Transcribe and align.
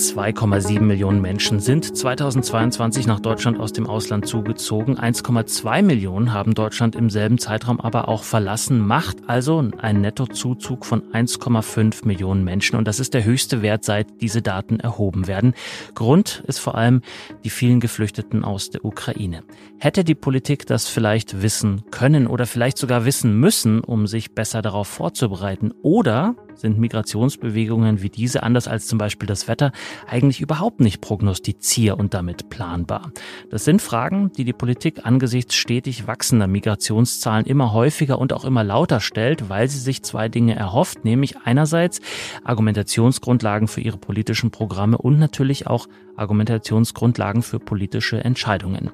2,7 0.00 0.80
Millionen 0.80 1.20
Menschen 1.20 1.60
sind 1.60 1.84
2022 1.94 3.06
nach 3.06 3.20
Deutschland 3.20 3.60
aus 3.60 3.74
dem 3.74 3.86
Ausland 3.86 4.26
zugezogen. 4.26 4.98
1,2 4.98 5.82
Millionen 5.82 6.32
haben 6.32 6.54
Deutschland 6.54 6.96
im 6.96 7.10
selben 7.10 7.36
Zeitraum 7.36 7.78
aber 7.80 8.08
auch 8.08 8.24
verlassen, 8.24 8.80
macht 8.80 9.28
also 9.28 9.62
einen 9.76 10.00
Nettozuzug 10.00 10.86
von 10.86 11.02
1,5 11.12 12.06
Millionen 12.06 12.44
Menschen. 12.44 12.76
Und 12.76 12.88
das 12.88 12.98
ist 12.98 13.12
der 13.12 13.24
höchste 13.24 13.60
Wert, 13.60 13.84
seit 13.84 14.22
diese 14.22 14.40
Daten 14.40 14.80
erhoben 14.80 15.26
werden. 15.26 15.52
Grund 15.94 16.42
ist 16.46 16.60
vor 16.60 16.76
allem 16.76 17.02
die 17.44 17.50
vielen 17.50 17.78
Geflüchteten 17.78 18.42
aus 18.42 18.70
der 18.70 18.86
Ukraine. 18.86 19.42
Hätte 19.78 20.02
die 20.02 20.14
Politik 20.14 20.66
das 20.66 20.88
vielleicht 20.88 21.42
wissen 21.42 21.82
können 21.90 22.26
oder 22.26 22.46
vielleicht 22.46 22.78
sogar 22.78 23.04
wissen 23.04 23.38
müssen, 23.38 23.80
um 23.80 24.06
sich 24.06 24.34
besser 24.34 24.62
darauf 24.62 24.88
vorzubereiten? 24.88 25.74
Oder 25.82 26.36
sind 26.54 26.78
Migrationsbewegungen 26.78 28.02
wie 28.02 28.10
diese, 28.10 28.42
anders 28.42 28.68
als 28.68 28.86
zum 28.86 28.98
Beispiel 28.98 29.26
das 29.26 29.48
Wetter, 29.48 29.72
eigentlich 30.06 30.40
überhaupt 30.40 30.80
nicht 30.80 31.00
prognostizier- 31.00 31.98
und 31.98 32.14
damit 32.14 32.50
planbar. 32.50 33.12
Das 33.50 33.64
sind 33.64 33.82
Fragen, 33.82 34.30
die 34.36 34.44
die 34.44 34.52
Politik 34.52 35.04
angesichts 35.04 35.54
stetig 35.54 36.06
wachsender 36.06 36.46
Migrationszahlen 36.46 37.46
immer 37.46 37.72
häufiger 37.72 38.18
und 38.18 38.32
auch 38.32 38.44
immer 38.44 38.64
lauter 38.64 39.00
stellt, 39.00 39.48
weil 39.48 39.68
sie 39.68 39.78
sich 39.78 40.02
zwei 40.02 40.28
Dinge 40.28 40.54
erhofft, 40.56 41.04
nämlich 41.04 41.36
einerseits 41.44 42.00
Argumentationsgrundlagen 42.44 43.68
für 43.68 43.80
ihre 43.80 43.98
politischen 43.98 44.50
Programme 44.50 44.98
und 44.98 45.18
natürlich 45.18 45.66
auch 45.66 45.88
Argumentationsgrundlagen 46.16 47.42
für 47.42 47.58
politische 47.58 48.22
Entscheidungen. 48.22 48.90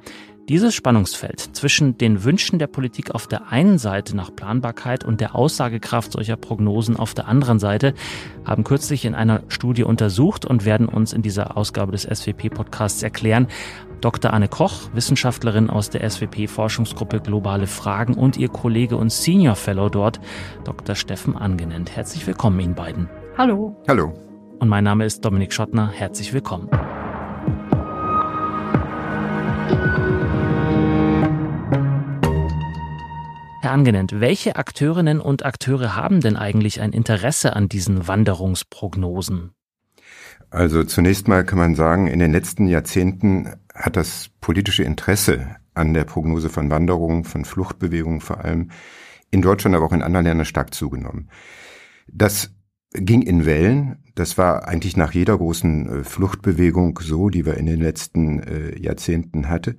Dieses 0.48 0.76
Spannungsfeld 0.76 1.40
zwischen 1.56 1.98
den 1.98 2.22
Wünschen 2.22 2.60
der 2.60 2.68
Politik 2.68 3.10
auf 3.10 3.26
der 3.26 3.50
einen 3.50 3.78
Seite 3.78 4.14
nach 4.14 4.34
Planbarkeit 4.34 5.04
und 5.04 5.20
der 5.20 5.34
Aussagekraft 5.34 6.12
solcher 6.12 6.36
Prognosen 6.36 6.96
auf 6.96 7.14
der 7.14 7.26
anderen 7.26 7.58
Seite 7.58 7.94
haben 8.44 8.62
kürzlich 8.62 9.04
in 9.04 9.16
einer 9.16 9.42
Studie 9.48 9.82
untersucht 9.82 10.44
und 10.44 10.64
werden 10.64 10.86
uns 10.88 11.12
in 11.12 11.22
dieser 11.22 11.56
Ausgabe 11.56 11.90
des 11.90 12.02
SWP-Podcasts 12.02 13.02
erklären. 13.02 13.48
Dr. 14.00 14.32
Anne 14.32 14.46
Koch, 14.46 14.88
Wissenschaftlerin 14.92 15.68
aus 15.68 15.90
der 15.90 16.08
SWP-Forschungsgruppe 16.08 17.18
Globale 17.18 17.66
Fragen 17.66 18.14
und 18.14 18.36
ihr 18.36 18.48
Kollege 18.48 18.96
und 18.96 19.10
Senior 19.10 19.56
Fellow 19.56 19.88
dort, 19.88 20.20
Dr. 20.62 20.94
Steffen 20.94 21.36
Angenent. 21.36 21.96
Herzlich 21.96 22.24
willkommen 22.24 22.60
Ihnen 22.60 22.76
beiden. 22.76 23.08
Hallo. 23.36 23.82
Hallo. 23.88 24.12
Und 24.60 24.68
mein 24.68 24.84
Name 24.84 25.06
ist 25.06 25.24
Dominik 25.24 25.52
Schottner. 25.52 25.90
Herzlich 25.90 26.32
willkommen. 26.32 26.70
Herr 33.66 33.72
Angenent, 33.72 34.20
welche 34.20 34.54
Akteurinnen 34.54 35.20
und 35.20 35.44
Akteure 35.44 35.96
haben 35.96 36.20
denn 36.20 36.36
eigentlich 36.36 36.80
ein 36.80 36.92
Interesse 36.92 37.56
an 37.56 37.68
diesen 37.68 38.06
Wanderungsprognosen? 38.06 39.50
Also 40.50 40.84
zunächst 40.84 41.26
mal 41.26 41.44
kann 41.44 41.58
man 41.58 41.74
sagen, 41.74 42.06
in 42.06 42.20
den 42.20 42.30
letzten 42.30 42.68
Jahrzehnten 42.68 43.56
hat 43.74 43.96
das 43.96 44.30
politische 44.40 44.84
Interesse 44.84 45.56
an 45.74 45.94
der 45.94 46.04
Prognose 46.04 46.48
von 46.48 46.70
Wanderungen, 46.70 47.24
von 47.24 47.44
Fluchtbewegungen 47.44 48.20
vor 48.20 48.44
allem 48.44 48.70
in 49.32 49.42
Deutschland, 49.42 49.74
aber 49.74 49.86
auch 49.86 49.92
in 49.92 50.02
anderen 50.02 50.26
Ländern 50.26 50.46
stark 50.46 50.72
zugenommen. 50.72 51.28
Das 52.06 52.54
ging 52.92 53.22
in 53.22 53.46
Wellen. 53.46 53.96
Das 54.14 54.38
war 54.38 54.68
eigentlich 54.68 54.96
nach 54.96 55.10
jeder 55.10 55.36
großen 55.36 55.88
äh, 55.88 56.04
Fluchtbewegung 56.04 57.00
so, 57.02 57.30
die 57.30 57.44
wir 57.44 57.56
in 57.56 57.66
den 57.66 57.80
letzten 57.80 58.38
äh, 58.44 58.80
Jahrzehnten 58.80 59.48
hatte, 59.48 59.76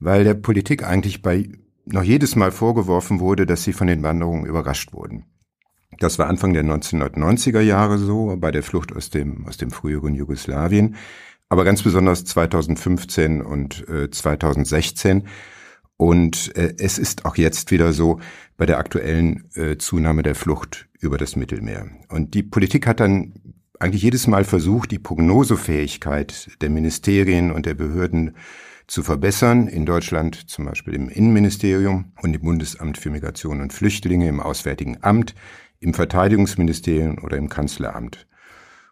weil 0.00 0.24
der 0.24 0.34
Politik 0.34 0.82
eigentlich 0.82 1.22
bei 1.22 1.48
noch 1.92 2.02
jedes 2.02 2.36
Mal 2.36 2.52
vorgeworfen 2.52 3.20
wurde, 3.20 3.46
dass 3.46 3.64
sie 3.64 3.72
von 3.72 3.86
den 3.86 4.02
Wanderungen 4.02 4.46
überrascht 4.46 4.92
wurden. 4.92 5.24
Das 5.98 6.18
war 6.18 6.28
Anfang 6.28 6.52
der 6.52 6.64
1990er 6.64 7.60
Jahre 7.60 7.98
so, 7.98 8.36
bei 8.38 8.50
der 8.50 8.62
Flucht 8.62 8.94
aus 8.94 9.10
dem, 9.10 9.46
aus 9.46 9.56
dem 9.56 9.70
früheren 9.70 10.14
Jugoslawien, 10.14 10.96
aber 11.48 11.64
ganz 11.64 11.82
besonders 11.82 12.24
2015 12.24 13.42
und 13.42 13.88
äh, 13.88 14.10
2016. 14.10 15.26
Und 15.96 16.56
äh, 16.56 16.74
es 16.78 16.96
ist 16.96 17.26
auch 17.26 17.36
jetzt 17.36 17.70
wieder 17.70 17.92
so 17.92 18.20
bei 18.56 18.64
der 18.64 18.78
aktuellen 18.78 19.50
äh, 19.54 19.76
Zunahme 19.76 20.22
der 20.22 20.34
Flucht 20.34 20.88
über 20.98 21.18
das 21.18 21.36
Mittelmeer. 21.36 21.88
Und 22.08 22.34
die 22.34 22.42
Politik 22.42 22.86
hat 22.86 23.00
dann 23.00 23.34
eigentlich 23.78 24.02
jedes 24.02 24.26
Mal 24.26 24.44
versucht, 24.44 24.92
die 24.92 24.98
Prognosefähigkeit 24.98 26.50
der 26.60 26.70
Ministerien 26.70 27.50
und 27.50 27.66
der 27.66 27.74
Behörden 27.74 28.36
zu 28.90 29.04
verbessern. 29.04 29.68
In 29.68 29.86
Deutschland 29.86 30.50
zum 30.50 30.66
Beispiel 30.66 30.94
im 30.94 31.08
Innenministerium 31.08 32.12
und 32.20 32.34
im 32.34 32.42
Bundesamt 32.42 32.98
für 32.98 33.10
Migration 33.10 33.60
und 33.60 33.72
Flüchtlinge, 33.72 34.28
im 34.28 34.40
Auswärtigen 34.40 34.98
Amt, 35.00 35.34
im 35.78 35.94
Verteidigungsministerium 35.94 37.18
oder 37.22 37.36
im 37.36 37.48
Kanzleramt. 37.48 38.26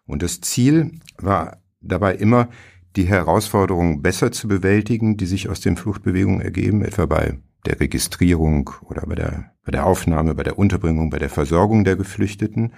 Und 0.05 0.23
das 0.23 0.41
Ziel 0.41 0.99
war 1.17 1.57
dabei 1.81 2.15
immer, 2.15 2.49
die 2.95 3.03
Herausforderungen 3.03 4.01
besser 4.01 4.31
zu 4.31 4.47
bewältigen, 4.47 5.17
die 5.17 5.27
sich 5.27 5.49
aus 5.49 5.59
den 5.59 5.75
Fluchtbewegungen 5.75 6.41
ergeben, 6.41 6.83
etwa 6.83 7.05
bei 7.05 7.37
der 7.65 7.79
Registrierung 7.79 8.71
oder 8.85 9.01
bei 9.05 9.15
der, 9.15 9.51
bei 9.65 9.71
der 9.71 9.85
Aufnahme, 9.85 10.33
bei 10.33 10.43
der 10.43 10.57
Unterbringung, 10.57 11.09
bei 11.09 11.19
der 11.19 11.29
Versorgung 11.29 11.83
der 11.83 11.97
Geflüchteten 11.97 12.71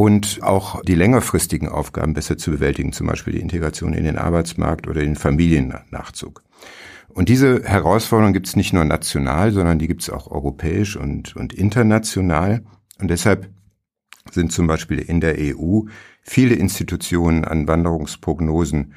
und 0.00 0.42
auch 0.42 0.80
die 0.80 0.94
längerfristigen 0.94 1.68
Aufgaben 1.68 2.14
besser 2.14 2.38
zu 2.38 2.52
bewältigen, 2.52 2.94
zum 2.94 3.06
Beispiel 3.06 3.34
die 3.34 3.40
Integration 3.40 3.92
in 3.92 4.04
den 4.04 4.16
Arbeitsmarkt 4.16 4.88
oder 4.88 5.02
den 5.02 5.14
Familiennachzug. 5.14 6.42
Und 7.10 7.28
diese 7.28 7.64
Herausforderung 7.64 8.32
gibt 8.32 8.46
es 8.46 8.56
nicht 8.56 8.72
nur 8.72 8.86
national, 8.86 9.52
sondern 9.52 9.78
die 9.78 9.88
gibt 9.88 10.00
es 10.00 10.08
auch 10.08 10.30
europäisch 10.30 10.96
und, 10.96 11.36
und 11.36 11.52
international. 11.52 12.64
Und 12.98 13.08
deshalb 13.08 13.50
sind 14.30 14.52
zum 14.52 14.66
Beispiel 14.66 15.00
in 15.00 15.20
der 15.20 15.36
EU 15.38 15.82
viele 16.22 16.54
Institutionen 16.54 17.44
an 17.44 17.68
Wanderungsprognosen 17.68 18.94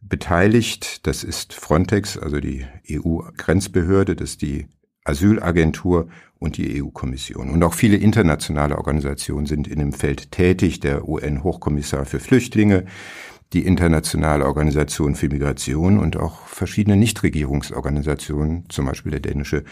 beteiligt. 0.00 1.06
Das 1.06 1.22
ist 1.22 1.52
Frontex, 1.52 2.18
also 2.18 2.40
die 2.40 2.66
EU-Grenzbehörde, 2.90 4.16
das 4.16 4.30
ist 4.30 4.42
die 4.42 4.66
Asylagentur 5.10 6.08
und 6.38 6.56
die 6.56 6.82
EU-Kommission. 6.82 7.50
Und 7.50 7.62
auch 7.62 7.74
viele 7.74 7.96
internationale 7.96 8.78
Organisationen 8.78 9.46
sind 9.46 9.68
in 9.68 9.78
dem 9.78 9.92
Feld 9.92 10.32
tätig, 10.32 10.80
der 10.80 11.08
UN-Hochkommissar 11.08 12.06
für 12.06 12.20
Flüchtlinge, 12.20 12.86
die 13.52 13.66
Internationale 13.66 14.46
Organisation 14.46 15.16
für 15.16 15.28
Migration 15.28 15.98
und 15.98 16.16
auch 16.16 16.46
verschiedene 16.46 16.96
Nichtregierungsorganisationen, 16.96 18.64
zum 18.68 18.86
Beispiel 18.86 19.10
der 19.10 19.20
dänische 19.20 19.64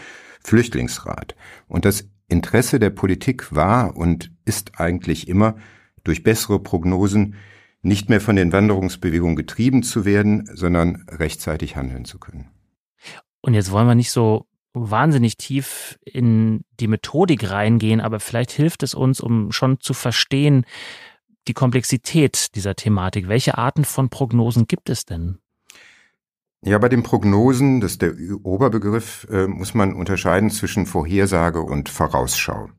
Flüchtlingsrat. 0.43 1.35
Und 1.67 1.85
das 1.85 2.09
Interesse 2.27 2.79
der 2.79 2.89
Politik 2.91 3.55
war 3.55 3.95
und 3.95 4.31
ist 4.45 4.79
eigentlich 4.79 5.27
immer, 5.27 5.55
durch 6.03 6.23
bessere 6.23 6.59
Prognosen 6.59 7.35
nicht 7.81 8.09
mehr 8.09 8.21
von 8.21 8.35
den 8.35 8.51
Wanderungsbewegungen 8.51 9.35
getrieben 9.35 9.83
zu 9.83 10.05
werden, 10.05 10.49
sondern 10.53 11.05
rechtzeitig 11.09 11.75
handeln 11.75 12.05
zu 12.05 12.19
können. 12.19 12.49
Und 13.41 13.53
jetzt 13.53 13.71
wollen 13.71 13.87
wir 13.87 13.95
nicht 13.95 14.11
so 14.11 14.48
wahnsinnig 14.73 15.37
tief 15.37 15.99
in 16.03 16.63
die 16.79 16.87
Methodik 16.87 17.49
reingehen, 17.49 18.01
aber 18.01 18.19
vielleicht 18.19 18.51
hilft 18.51 18.83
es 18.83 18.93
uns, 18.93 19.19
um 19.19 19.51
schon 19.51 19.79
zu 19.79 19.93
verstehen, 19.93 20.65
die 21.47 21.53
Komplexität 21.53 22.55
dieser 22.55 22.75
Thematik. 22.75 23.27
Welche 23.27 23.57
Arten 23.57 23.85
von 23.85 24.09
Prognosen 24.09 24.67
gibt 24.67 24.89
es 24.89 25.05
denn? 25.05 25.39
Ja, 26.61 26.77
bei 26.77 26.89
den 26.89 27.03
Prognosen, 27.03 27.79
das 27.79 27.93
ist 27.93 28.01
der 28.01 28.13
Oberbegriff, 28.43 29.25
äh, 29.31 29.47
muss 29.47 29.73
man 29.73 29.93
unterscheiden 29.93 30.49
zwischen 30.49 30.85
Vorhersage 30.85 31.61
und 31.61 31.87
Vorausschau. 31.87 32.69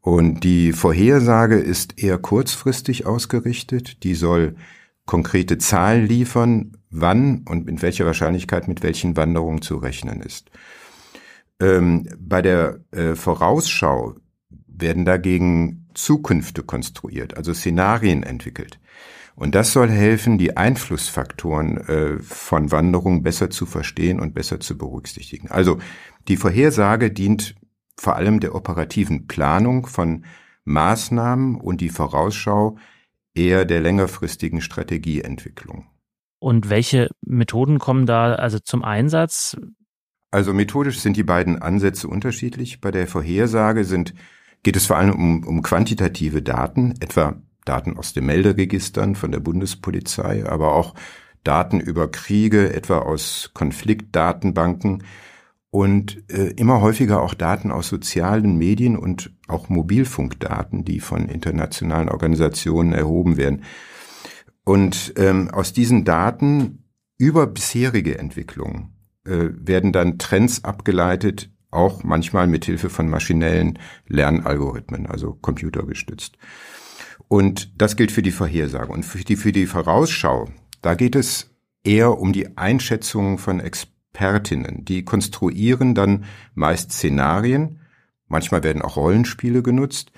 Und 0.00 0.44
die 0.44 0.72
Vorhersage 0.72 1.56
ist 1.56 2.00
eher 2.00 2.18
kurzfristig 2.18 3.04
ausgerichtet. 3.06 4.04
Die 4.04 4.14
soll 4.14 4.54
konkrete 5.06 5.58
Zahlen 5.58 6.06
liefern, 6.06 6.76
wann 6.90 7.44
und 7.48 7.66
mit 7.66 7.82
welcher 7.82 8.06
Wahrscheinlichkeit 8.06 8.68
mit 8.68 8.82
welchen 8.82 9.16
Wanderungen 9.16 9.60
zu 9.60 9.76
rechnen 9.76 10.20
ist. 10.20 10.50
Ähm, 11.64 12.08
bei 12.18 12.42
der 12.42 12.80
äh, 12.90 13.14
Vorausschau 13.14 14.16
werden 14.66 15.04
dagegen 15.04 15.88
Zukünfte 15.94 16.62
konstruiert, 16.62 17.36
also 17.36 17.54
Szenarien 17.54 18.22
entwickelt. 18.22 18.78
Und 19.36 19.54
das 19.54 19.72
soll 19.72 19.88
helfen, 19.88 20.38
die 20.38 20.56
Einflussfaktoren 20.56 21.76
äh, 21.88 22.18
von 22.20 22.70
Wanderungen 22.70 23.22
besser 23.22 23.50
zu 23.50 23.66
verstehen 23.66 24.20
und 24.20 24.34
besser 24.34 24.60
zu 24.60 24.78
berücksichtigen. 24.78 25.48
Also 25.50 25.78
die 26.28 26.36
Vorhersage 26.36 27.10
dient 27.10 27.54
vor 27.96 28.16
allem 28.16 28.40
der 28.40 28.54
operativen 28.54 29.26
Planung 29.26 29.86
von 29.86 30.24
Maßnahmen 30.64 31.56
und 31.60 31.80
die 31.80 31.88
Vorausschau 31.88 32.76
eher 33.34 33.64
der 33.64 33.80
längerfristigen 33.80 34.60
Strategieentwicklung. 34.60 35.86
Und 36.38 36.68
welche 36.68 37.08
Methoden 37.22 37.78
kommen 37.78 38.06
da 38.06 38.34
also 38.34 38.58
zum 38.58 38.84
Einsatz? 38.84 39.56
Also 40.34 40.52
methodisch 40.52 40.98
sind 40.98 41.16
die 41.16 41.22
beiden 41.22 41.62
Ansätze 41.62 42.08
unterschiedlich. 42.08 42.80
Bei 42.80 42.90
der 42.90 43.06
Vorhersage 43.06 43.84
sind, 43.84 44.14
geht 44.64 44.74
es 44.74 44.86
vor 44.86 44.96
allem 44.96 45.14
um, 45.14 45.44
um 45.44 45.62
quantitative 45.62 46.42
Daten, 46.42 46.96
etwa 46.98 47.36
Daten 47.64 47.96
aus 47.96 48.14
den 48.14 48.26
Melderegistern 48.26 49.14
von 49.14 49.30
der 49.30 49.38
Bundespolizei, 49.38 50.44
aber 50.44 50.74
auch 50.74 50.96
Daten 51.44 51.78
über 51.78 52.10
Kriege, 52.10 52.74
etwa 52.74 52.98
aus 52.98 53.52
Konfliktdatenbanken 53.54 55.04
und 55.70 56.28
äh, 56.28 56.48
immer 56.56 56.80
häufiger 56.80 57.22
auch 57.22 57.34
Daten 57.34 57.70
aus 57.70 57.86
sozialen 57.86 58.58
Medien 58.58 58.98
und 58.98 59.30
auch 59.46 59.68
Mobilfunkdaten, 59.68 60.84
die 60.84 60.98
von 60.98 61.28
internationalen 61.28 62.08
Organisationen 62.08 62.92
erhoben 62.92 63.36
werden. 63.36 63.62
Und 64.64 65.14
ähm, 65.16 65.48
aus 65.52 65.72
diesen 65.72 66.04
Daten 66.04 66.82
über 67.18 67.46
bisherige 67.46 68.18
Entwicklungen 68.18 68.93
äh, 69.24 69.48
werden 69.52 69.92
dann 69.92 70.18
Trends 70.18 70.64
abgeleitet, 70.64 71.50
auch 71.70 72.04
manchmal 72.04 72.46
mit 72.46 72.64
Hilfe 72.64 72.88
von 72.88 73.08
maschinellen 73.08 73.78
Lernalgorithmen, 74.06 75.06
also 75.06 75.34
computergestützt. 75.34 76.36
Und 77.28 77.80
das 77.80 77.96
gilt 77.96 78.12
für 78.12 78.22
die 78.22 78.30
Vorhersage. 78.30 78.92
Und 78.92 79.04
für 79.04 79.18
die, 79.18 79.36
für 79.36 79.52
die 79.52 79.66
Vorausschau, 79.66 80.48
da 80.82 80.94
geht 80.94 81.16
es 81.16 81.50
eher 81.82 82.18
um 82.18 82.32
die 82.32 82.56
Einschätzung 82.56 83.38
von 83.38 83.60
Expertinnen. 83.60 84.84
Die 84.84 85.04
konstruieren 85.04 85.94
dann 85.94 86.24
meist 86.54 86.92
Szenarien, 86.92 87.80
manchmal 88.28 88.62
werden 88.62 88.82
auch 88.82 88.96
Rollenspiele 88.96 89.62
genutzt. 89.62 90.12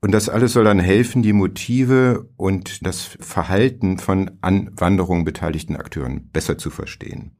Und 0.00 0.12
das 0.12 0.28
alles 0.28 0.52
soll 0.52 0.64
dann 0.64 0.80
helfen, 0.80 1.22
die 1.22 1.32
Motive 1.32 2.28
und 2.36 2.84
das 2.86 3.16
Verhalten 3.20 3.98
von 3.98 4.32
an 4.42 4.70
Wanderungen 4.76 5.24
beteiligten 5.24 5.76
Akteuren 5.76 6.28
besser 6.30 6.58
zu 6.58 6.68
verstehen. 6.68 7.32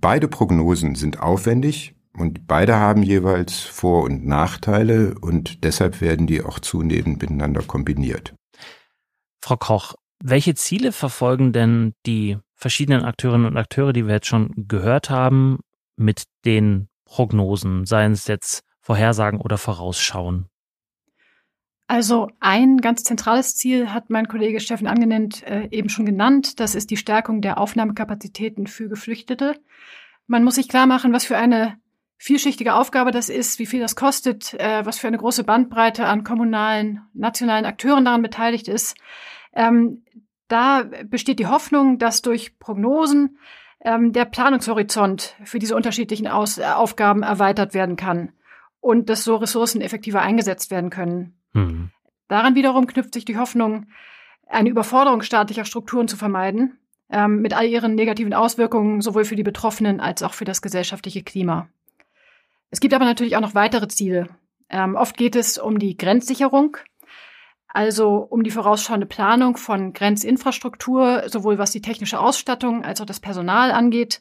Beide 0.00 0.28
Prognosen 0.28 0.94
sind 0.94 1.20
aufwendig 1.20 1.94
und 2.16 2.46
beide 2.46 2.76
haben 2.76 3.02
jeweils 3.02 3.60
Vor- 3.60 4.04
und 4.04 4.24
Nachteile 4.24 5.16
und 5.20 5.64
deshalb 5.64 6.00
werden 6.00 6.26
die 6.26 6.42
auch 6.42 6.60
zunehmend 6.60 7.20
miteinander 7.20 7.62
kombiniert. 7.62 8.34
Frau 9.42 9.56
Koch, 9.56 9.94
welche 10.22 10.54
Ziele 10.54 10.92
verfolgen 10.92 11.52
denn 11.52 11.94
die 12.06 12.38
verschiedenen 12.54 13.04
Akteurinnen 13.04 13.46
und 13.46 13.56
Akteure, 13.56 13.92
die 13.92 14.06
wir 14.06 14.14
jetzt 14.14 14.26
schon 14.26 14.52
gehört 14.68 15.10
haben, 15.10 15.58
mit 15.96 16.24
den 16.44 16.88
Prognosen, 17.04 17.84
seien 17.84 18.12
es 18.12 18.26
jetzt 18.26 18.62
Vorhersagen 18.80 19.40
oder 19.40 19.58
Vorausschauen? 19.58 20.46
Also 21.88 22.28
ein 22.38 22.82
ganz 22.82 23.02
zentrales 23.02 23.56
Ziel 23.56 23.94
hat 23.94 24.10
mein 24.10 24.28
Kollege 24.28 24.60
Steffen 24.60 24.86
angenannt, 24.86 25.42
äh, 25.44 25.68
eben 25.70 25.88
schon 25.88 26.04
genannt. 26.04 26.60
Das 26.60 26.74
ist 26.74 26.90
die 26.90 26.98
Stärkung 26.98 27.40
der 27.40 27.58
Aufnahmekapazitäten 27.58 28.66
für 28.66 28.90
Geflüchtete. 28.90 29.58
Man 30.26 30.44
muss 30.44 30.56
sich 30.56 30.68
klar 30.68 30.86
machen, 30.86 31.14
was 31.14 31.24
für 31.24 31.38
eine 31.38 31.78
vielschichtige 32.18 32.74
Aufgabe 32.74 33.10
das 33.10 33.30
ist, 33.30 33.58
wie 33.58 33.64
viel 33.64 33.80
das 33.80 33.96
kostet, 33.96 34.52
äh, 34.54 34.84
was 34.84 34.98
für 34.98 35.06
eine 35.06 35.16
große 35.16 35.44
Bandbreite 35.44 36.04
an 36.04 36.24
kommunalen, 36.24 37.00
nationalen 37.14 37.64
Akteuren 37.64 38.04
daran 38.04 38.20
beteiligt 38.20 38.68
ist. 38.68 38.94
Ähm, 39.54 40.04
da 40.48 40.84
besteht 41.04 41.38
die 41.38 41.46
Hoffnung, 41.46 41.98
dass 41.98 42.20
durch 42.20 42.58
Prognosen 42.58 43.38
ähm, 43.80 44.12
der 44.12 44.26
Planungshorizont 44.26 45.36
für 45.42 45.58
diese 45.58 45.74
unterschiedlichen 45.74 46.26
Aus 46.26 46.58
Aufgaben 46.58 47.22
erweitert 47.22 47.72
werden 47.72 47.96
kann 47.96 48.32
und 48.80 49.08
dass 49.08 49.24
so 49.24 49.36
Ressourcen 49.36 49.80
effektiver 49.80 50.20
eingesetzt 50.20 50.70
werden 50.70 50.90
können. 50.90 51.37
Mhm. 51.52 51.90
Daran 52.28 52.54
wiederum 52.54 52.86
knüpft 52.86 53.14
sich 53.14 53.24
die 53.24 53.38
Hoffnung, 53.38 53.86
eine 54.46 54.68
Überforderung 54.68 55.22
staatlicher 55.22 55.64
Strukturen 55.64 56.08
zu 56.08 56.16
vermeiden, 56.16 56.78
ähm, 57.10 57.40
mit 57.40 57.54
all 57.54 57.66
ihren 57.66 57.94
negativen 57.94 58.34
Auswirkungen 58.34 59.00
sowohl 59.00 59.24
für 59.24 59.36
die 59.36 59.42
Betroffenen 59.42 60.00
als 60.00 60.22
auch 60.22 60.34
für 60.34 60.44
das 60.44 60.62
gesellschaftliche 60.62 61.22
Klima. 61.22 61.68
Es 62.70 62.80
gibt 62.80 62.94
aber 62.94 63.04
natürlich 63.04 63.36
auch 63.36 63.40
noch 63.40 63.54
weitere 63.54 63.88
Ziele. 63.88 64.28
Ähm, 64.68 64.94
oft 64.94 65.16
geht 65.16 65.36
es 65.36 65.56
um 65.56 65.78
die 65.78 65.96
Grenzsicherung, 65.96 66.76
also 67.68 68.16
um 68.16 68.42
die 68.42 68.50
vorausschauende 68.50 69.06
Planung 69.06 69.56
von 69.56 69.92
Grenzinfrastruktur, 69.94 71.24
sowohl 71.28 71.58
was 71.58 71.70
die 71.70 71.80
technische 71.80 72.20
Ausstattung 72.20 72.84
als 72.84 73.00
auch 73.00 73.06
das 73.06 73.20
Personal 73.20 73.72
angeht. 73.72 74.20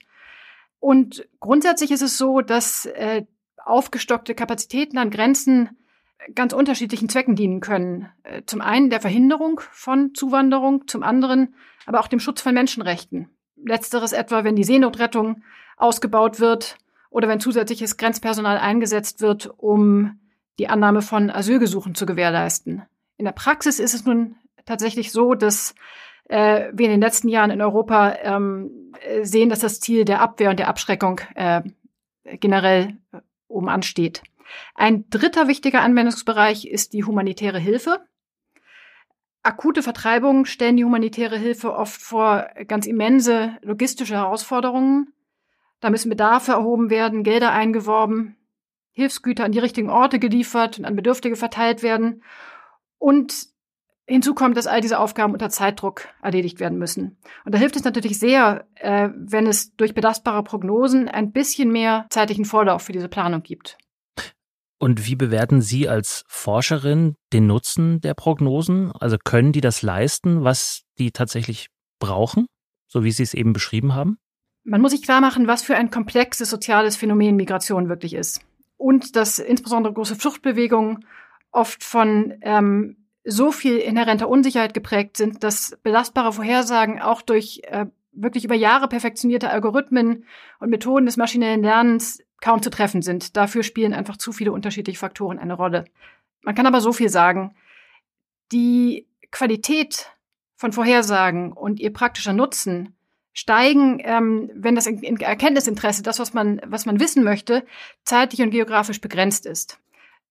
Und 0.80 1.27
grundsätzlich 1.39 1.91
ist 1.91 2.01
es 2.01 2.18
so, 2.18 2.41
dass 2.41 2.85
äh, 2.85 3.25
aufgestockte 3.65 4.35
Kapazitäten 4.35 4.97
an 4.97 5.09
Grenzen 5.09 5.77
ganz 6.33 6.53
unterschiedlichen 6.53 7.09
Zwecken 7.09 7.35
dienen 7.35 7.59
können. 7.59 8.09
Äh, 8.23 8.43
zum 8.45 8.61
einen 8.61 8.89
der 8.89 9.01
Verhinderung 9.01 9.61
von 9.71 10.13
Zuwanderung, 10.13 10.87
zum 10.87 11.03
anderen 11.03 11.55
aber 11.85 11.99
auch 11.99 12.07
dem 12.07 12.19
Schutz 12.19 12.41
von 12.41 12.53
Menschenrechten. 12.53 13.29
Letzteres 13.55 14.11
etwa, 14.11 14.43
wenn 14.43 14.55
die 14.55 14.63
Seenotrettung 14.63 15.43
ausgebaut 15.77 16.39
wird 16.39 16.77
oder 17.09 17.27
wenn 17.27 17.39
zusätzliches 17.39 17.97
Grenzpersonal 17.97 18.57
eingesetzt 18.57 19.21
wird, 19.21 19.51
um 19.57 20.19
die 20.59 20.67
Annahme 20.69 21.01
von 21.01 21.29
Asylgesuchen 21.29 21.95
zu 21.95 22.05
gewährleisten. 22.05 22.83
In 23.17 23.25
der 23.25 23.31
Praxis 23.31 23.79
ist 23.79 23.93
es 23.93 24.05
nun 24.05 24.35
tatsächlich 24.65 25.11
so, 25.11 25.33
dass 25.33 25.75
äh, 26.25 26.69
wir 26.73 26.85
in 26.85 26.91
den 26.91 27.01
letzten 27.01 27.29
Jahren 27.29 27.51
in 27.51 27.61
Europa 27.61 28.15
ähm, 28.21 28.91
sehen, 29.21 29.49
dass 29.49 29.59
das 29.59 29.79
Ziel 29.79 30.05
der 30.05 30.21
Abwehr 30.21 30.49
und 30.49 30.59
der 30.59 30.67
Abschreckung 30.67 31.21
äh, 31.35 31.61
generell 32.23 32.97
äh, 33.11 33.19
oben 33.47 33.69
ansteht. 33.69 34.23
Ein 34.75 35.09
dritter 35.09 35.47
wichtiger 35.47 35.81
Anwendungsbereich 35.81 36.65
ist 36.65 36.94
die 36.94 37.03
humanitäre 37.03 37.59
Hilfe. 37.59 38.05
Akute 39.44 39.81
Vertreibungen 39.81 40.45
stellen 40.45 40.77
die 40.77 40.83
humanitäre 40.83 41.38
Hilfe 41.38 41.73
oft 41.73 42.01
vor 42.01 42.49
ganz 42.67 42.85
immense 42.85 43.57
logistische 43.61 44.15
Herausforderungen. 44.15 45.13
Da 45.79 45.89
müssen 45.89 46.09
Bedarfe 46.09 46.53
erhoben 46.53 46.89
werden, 46.89 47.23
Gelder 47.23 47.51
eingeworben, 47.51 48.35
Hilfsgüter 48.91 49.45
an 49.45 49.51
die 49.51 49.59
richtigen 49.59 49.89
Orte 49.89 50.19
geliefert 50.19 50.79
und 50.79 50.85
an 50.85 50.95
Bedürftige 50.95 51.35
verteilt 51.35 51.83
werden. 51.83 52.23
Und 52.97 53.47
hinzu 54.05 54.33
kommt, 54.33 54.57
dass 54.57 54.67
all 54.67 54.81
diese 54.81 54.99
Aufgaben 54.99 55.33
unter 55.33 55.49
Zeitdruck 55.49 56.07
erledigt 56.21 56.59
werden 56.59 56.77
müssen. 56.77 57.17
Und 57.45 57.53
da 57.53 57.59
hilft 57.59 57.75
es 57.75 57.83
natürlich 57.83 58.19
sehr, 58.19 58.65
äh, 58.75 59.09
wenn 59.15 59.45
es 59.45 59.75
durch 59.75 59.94
belastbare 59.94 60.44
Prognosen 60.44 61.07
ein 61.07 61.31
bisschen 61.31 61.71
mehr 61.71 62.07
zeitlichen 62.09 62.45
Vorlauf 62.45 62.81
für 62.81 62.94
diese 62.94 63.09
Planung 63.09 63.44
gibt. 63.44 63.77
Und 64.79 65.07
wie 65.07 65.15
bewerten 65.15 65.62
Sie 65.62 65.89
als 65.89 66.24
Forscherin 66.27 67.15
den 67.33 67.47
Nutzen 67.47 68.00
der 68.01 68.13
Prognosen? 68.13 68.91
Also 68.91 69.18
können 69.18 69.51
die 69.51 69.62
das 69.62 69.81
leisten, 69.81 70.44
was 70.44 70.83
die 71.00 71.12
tatsächlich 71.12 71.69
brauchen, 72.00 72.45
so 72.88 73.03
wie 73.03 73.12
Sie 73.12 73.24
es 73.24 73.33
eben 73.33 73.53
beschrieben 73.53 73.95
haben? 73.95 74.18
Man 74.63 74.81
muss 74.81 74.91
sich 74.91 75.01
klar 75.01 75.21
machen, 75.21 75.47
was 75.47 75.63
für 75.63 75.75
ein 75.75 75.89
komplexes 75.89 76.50
soziales 76.50 76.95
Phänomen 76.95 77.35
Migration 77.35 77.89
wirklich 77.89 78.13
ist. 78.13 78.41
Und 78.75 79.15
dass 79.15 79.39
insbesondere 79.39 79.94
große 79.94 80.15
Fluchtbewegungen 80.15 81.06
oft 81.51 81.83
von 81.83 82.35
ähm, 82.41 83.07
so 83.23 83.51
viel 83.51 83.77
inhärenter 83.77 84.30
Unsicherheit 84.30 84.73
geprägt 84.73 85.18
sind, 85.18 85.44
dass 85.44 85.77
belastbare 85.81 86.33
Vorhersagen 86.33 87.01
auch 87.01 87.21
durch 87.21 87.62
äh, 87.63 87.88
wirklich 88.12 88.45
über 88.45 88.56
Jahre 88.56 88.88
perfektionierte 88.88 89.50
Algorithmen 89.50 90.25
und 90.59 90.69
Methoden 90.69 91.06
des 91.06 91.18
maschinellen 91.18 91.63
Lernens 91.63 92.19
kaum 92.41 92.61
zu 92.61 92.69
treffen 92.69 93.01
sind. 93.01 93.35
Dafür 93.35 93.63
spielen 93.63 93.93
einfach 93.93 94.17
zu 94.17 94.31
viele 94.31 94.51
unterschiedliche 94.51 94.99
Faktoren 94.99 95.39
eine 95.39 95.53
Rolle. 95.53 95.85
Man 96.43 96.55
kann 96.55 96.65
aber 96.65 96.81
so 96.81 96.93
viel 96.93 97.09
sagen. 97.09 97.55
Die 98.51 99.07
Qualität 99.31 100.11
von 100.55 100.71
Vorhersagen 100.71 101.53
und 101.53 101.79
ihr 101.79 101.91
praktischer 101.91 102.33
Nutzen 102.33 102.95
steigen, 103.33 103.99
ähm, 104.03 104.49
wenn 104.56 104.73
das 104.73 104.87
Erkenntnisinteresse, 104.87 106.01
das, 106.01 106.19
was 106.19 106.33
man, 106.33 106.59
was 106.65 106.87
man 106.87 106.99
wissen 106.99 107.23
möchte, 107.23 107.65
zeitlich 108.03 108.41
und 108.41 108.49
geografisch 108.49 108.99
begrenzt 108.99 109.45
ist. 109.45 109.79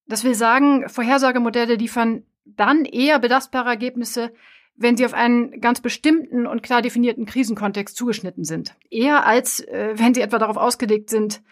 Das 0.09 0.25
will 0.25 0.35
sagen, 0.35 0.89
Vorhersagemodelle 0.89 1.77
liefern 1.77 2.25
dann 2.45 2.85
eher 2.85 3.19
belastbare 3.19 3.69
Ergebnisse, 3.69 4.33
wenn 4.77 4.97
sie 4.97 5.07
auf 5.07 5.15
einen 5.15 5.61
ganz 5.61 5.81
bestimmten 5.81 6.47
und 6.47 6.63
klar 6.63 6.83
definierten 6.83 7.27
Krisenkontext 7.27 7.97
zugeschnitten 7.97 8.45
sind. 8.45 8.75
Eher 8.91 9.25
als 9.25 9.61
äh, 9.61 9.95
wenn 9.95 10.15
sie 10.15 10.21
etwa 10.21 10.39
darauf 10.39 10.57
ausgelegt 10.57 11.09
sind, 11.09 11.43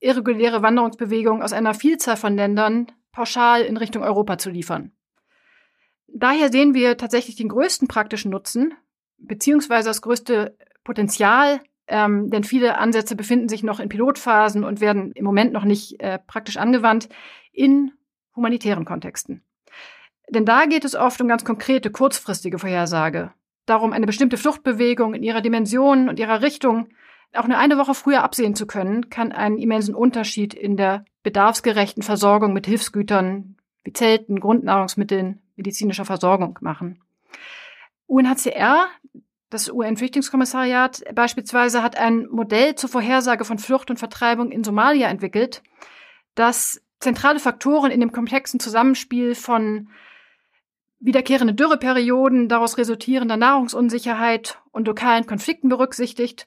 irreguläre 0.00 0.62
Wanderungsbewegungen 0.62 1.42
aus 1.42 1.52
einer 1.52 1.74
Vielzahl 1.74 2.16
von 2.16 2.34
Ländern 2.34 2.90
pauschal 3.12 3.62
in 3.62 3.76
Richtung 3.76 4.02
Europa 4.02 4.38
zu 4.38 4.50
liefern. 4.50 4.92
Daher 6.08 6.50
sehen 6.50 6.74
wir 6.74 6.96
tatsächlich 6.96 7.36
den 7.36 7.48
größten 7.48 7.86
praktischen 7.86 8.30
Nutzen, 8.30 8.74
beziehungsweise 9.18 9.88
das 9.88 10.02
größte 10.02 10.56
Potenzial, 10.82 11.60
ähm, 11.86 12.30
denn 12.30 12.44
viele 12.44 12.78
Ansätze 12.78 13.14
befinden 13.16 13.48
sich 13.48 13.62
noch 13.62 13.80
in 13.80 13.88
Pilotphasen 13.88 14.64
und 14.64 14.80
werden 14.80 15.12
im 15.12 15.24
Moment 15.24 15.52
noch 15.52 15.64
nicht 15.64 16.00
äh, 16.00 16.18
praktisch 16.18 16.56
angewandt, 16.56 17.08
in 17.52 17.92
humanitären 18.34 18.84
Kontexten. 18.84 19.42
Denn 20.28 20.44
da 20.44 20.66
geht 20.66 20.84
es 20.84 20.94
oft 20.94 21.20
um 21.20 21.28
ganz 21.28 21.44
konkrete, 21.44 21.90
kurzfristige 21.90 22.58
Vorhersage. 22.58 23.32
Darum, 23.66 23.92
eine 23.92 24.06
bestimmte 24.06 24.36
Fluchtbewegung 24.36 25.14
in 25.14 25.22
ihrer 25.22 25.40
Dimension 25.40 26.08
und 26.08 26.18
ihrer 26.18 26.42
Richtung 26.42 26.88
auch 27.34 27.46
nur 27.46 27.58
eine 27.58 27.78
Woche 27.78 27.94
früher 27.94 28.22
absehen 28.22 28.54
zu 28.54 28.66
können, 28.66 29.10
kann 29.10 29.32
einen 29.32 29.58
immensen 29.58 29.94
Unterschied 29.94 30.54
in 30.54 30.76
der 30.76 31.04
bedarfsgerechten 31.22 32.02
Versorgung 32.02 32.52
mit 32.52 32.66
Hilfsgütern 32.66 33.56
wie 33.84 33.92
Zelten, 33.92 34.40
Grundnahrungsmitteln, 34.40 35.40
medizinischer 35.56 36.04
Versorgung 36.04 36.58
machen. 36.60 37.00
UNHCR, 38.06 38.88
das 39.50 39.70
UN-Flüchtlingskommissariat 39.70 41.02
beispielsweise, 41.14 41.82
hat 41.82 41.96
ein 41.96 42.26
Modell 42.30 42.74
zur 42.74 42.90
Vorhersage 42.90 43.44
von 43.44 43.58
Flucht 43.58 43.90
und 43.90 43.98
Vertreibung 43.98 44.50
in 44.50 44.64
Somalia 44.64 45.08
entwickelt, 45.08 45.62
das 46.34 46.82
zentrale 46.98 47.40
Faktoren 47.40 47.90
in 47.90 48.00
dem 48.00 48.12
komplexen 48.12 48.60
Zusammenspiel 48.60 49.34
von 49.34 49.88
wiederkehrende 50.98 51.54
Dürreperioden, 51.54 52.48
daraus 52.48 52.76
resultierender 52.76 53.36
Nahrungsunsicherheit 53.36 54.60
und 54.70 54.86
lokalen 54.86 55.26
Konflikten 55.26 55.68
berücksichtigt 55.68 56.46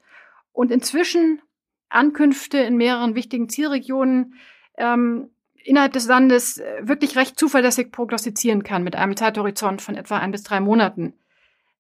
und 0.53 0.71
inzwischen 0.71 1.41
Ankünfte 1.89 2.59
in 2.59 2.77
mehreren 2.77 3.15
wichtigen 3.15 3.49
Zielregionen 3.49 4.35
ähm, 4.77 5.29
innerhalb 5.63 5.93
des 5.93 6.07
Landes 6.07 6.57
äh, 6.57 6.81
wirklich 6.81 7.17
recht 7.17 7.37
zuverlässig 7.37 7.91
prognostizieren 7.91 8.63
kann 8.63 8.83
mit 8.83 8.95
einem 8.95 9.15
Zeithorizont 9.17 9.81
von 9.81 9.95
etwa 9.95 10.17
ein 10.17 10.31
bis 10.31 10.43
drei 10.43 10.59
Monaten. 10.59 11.13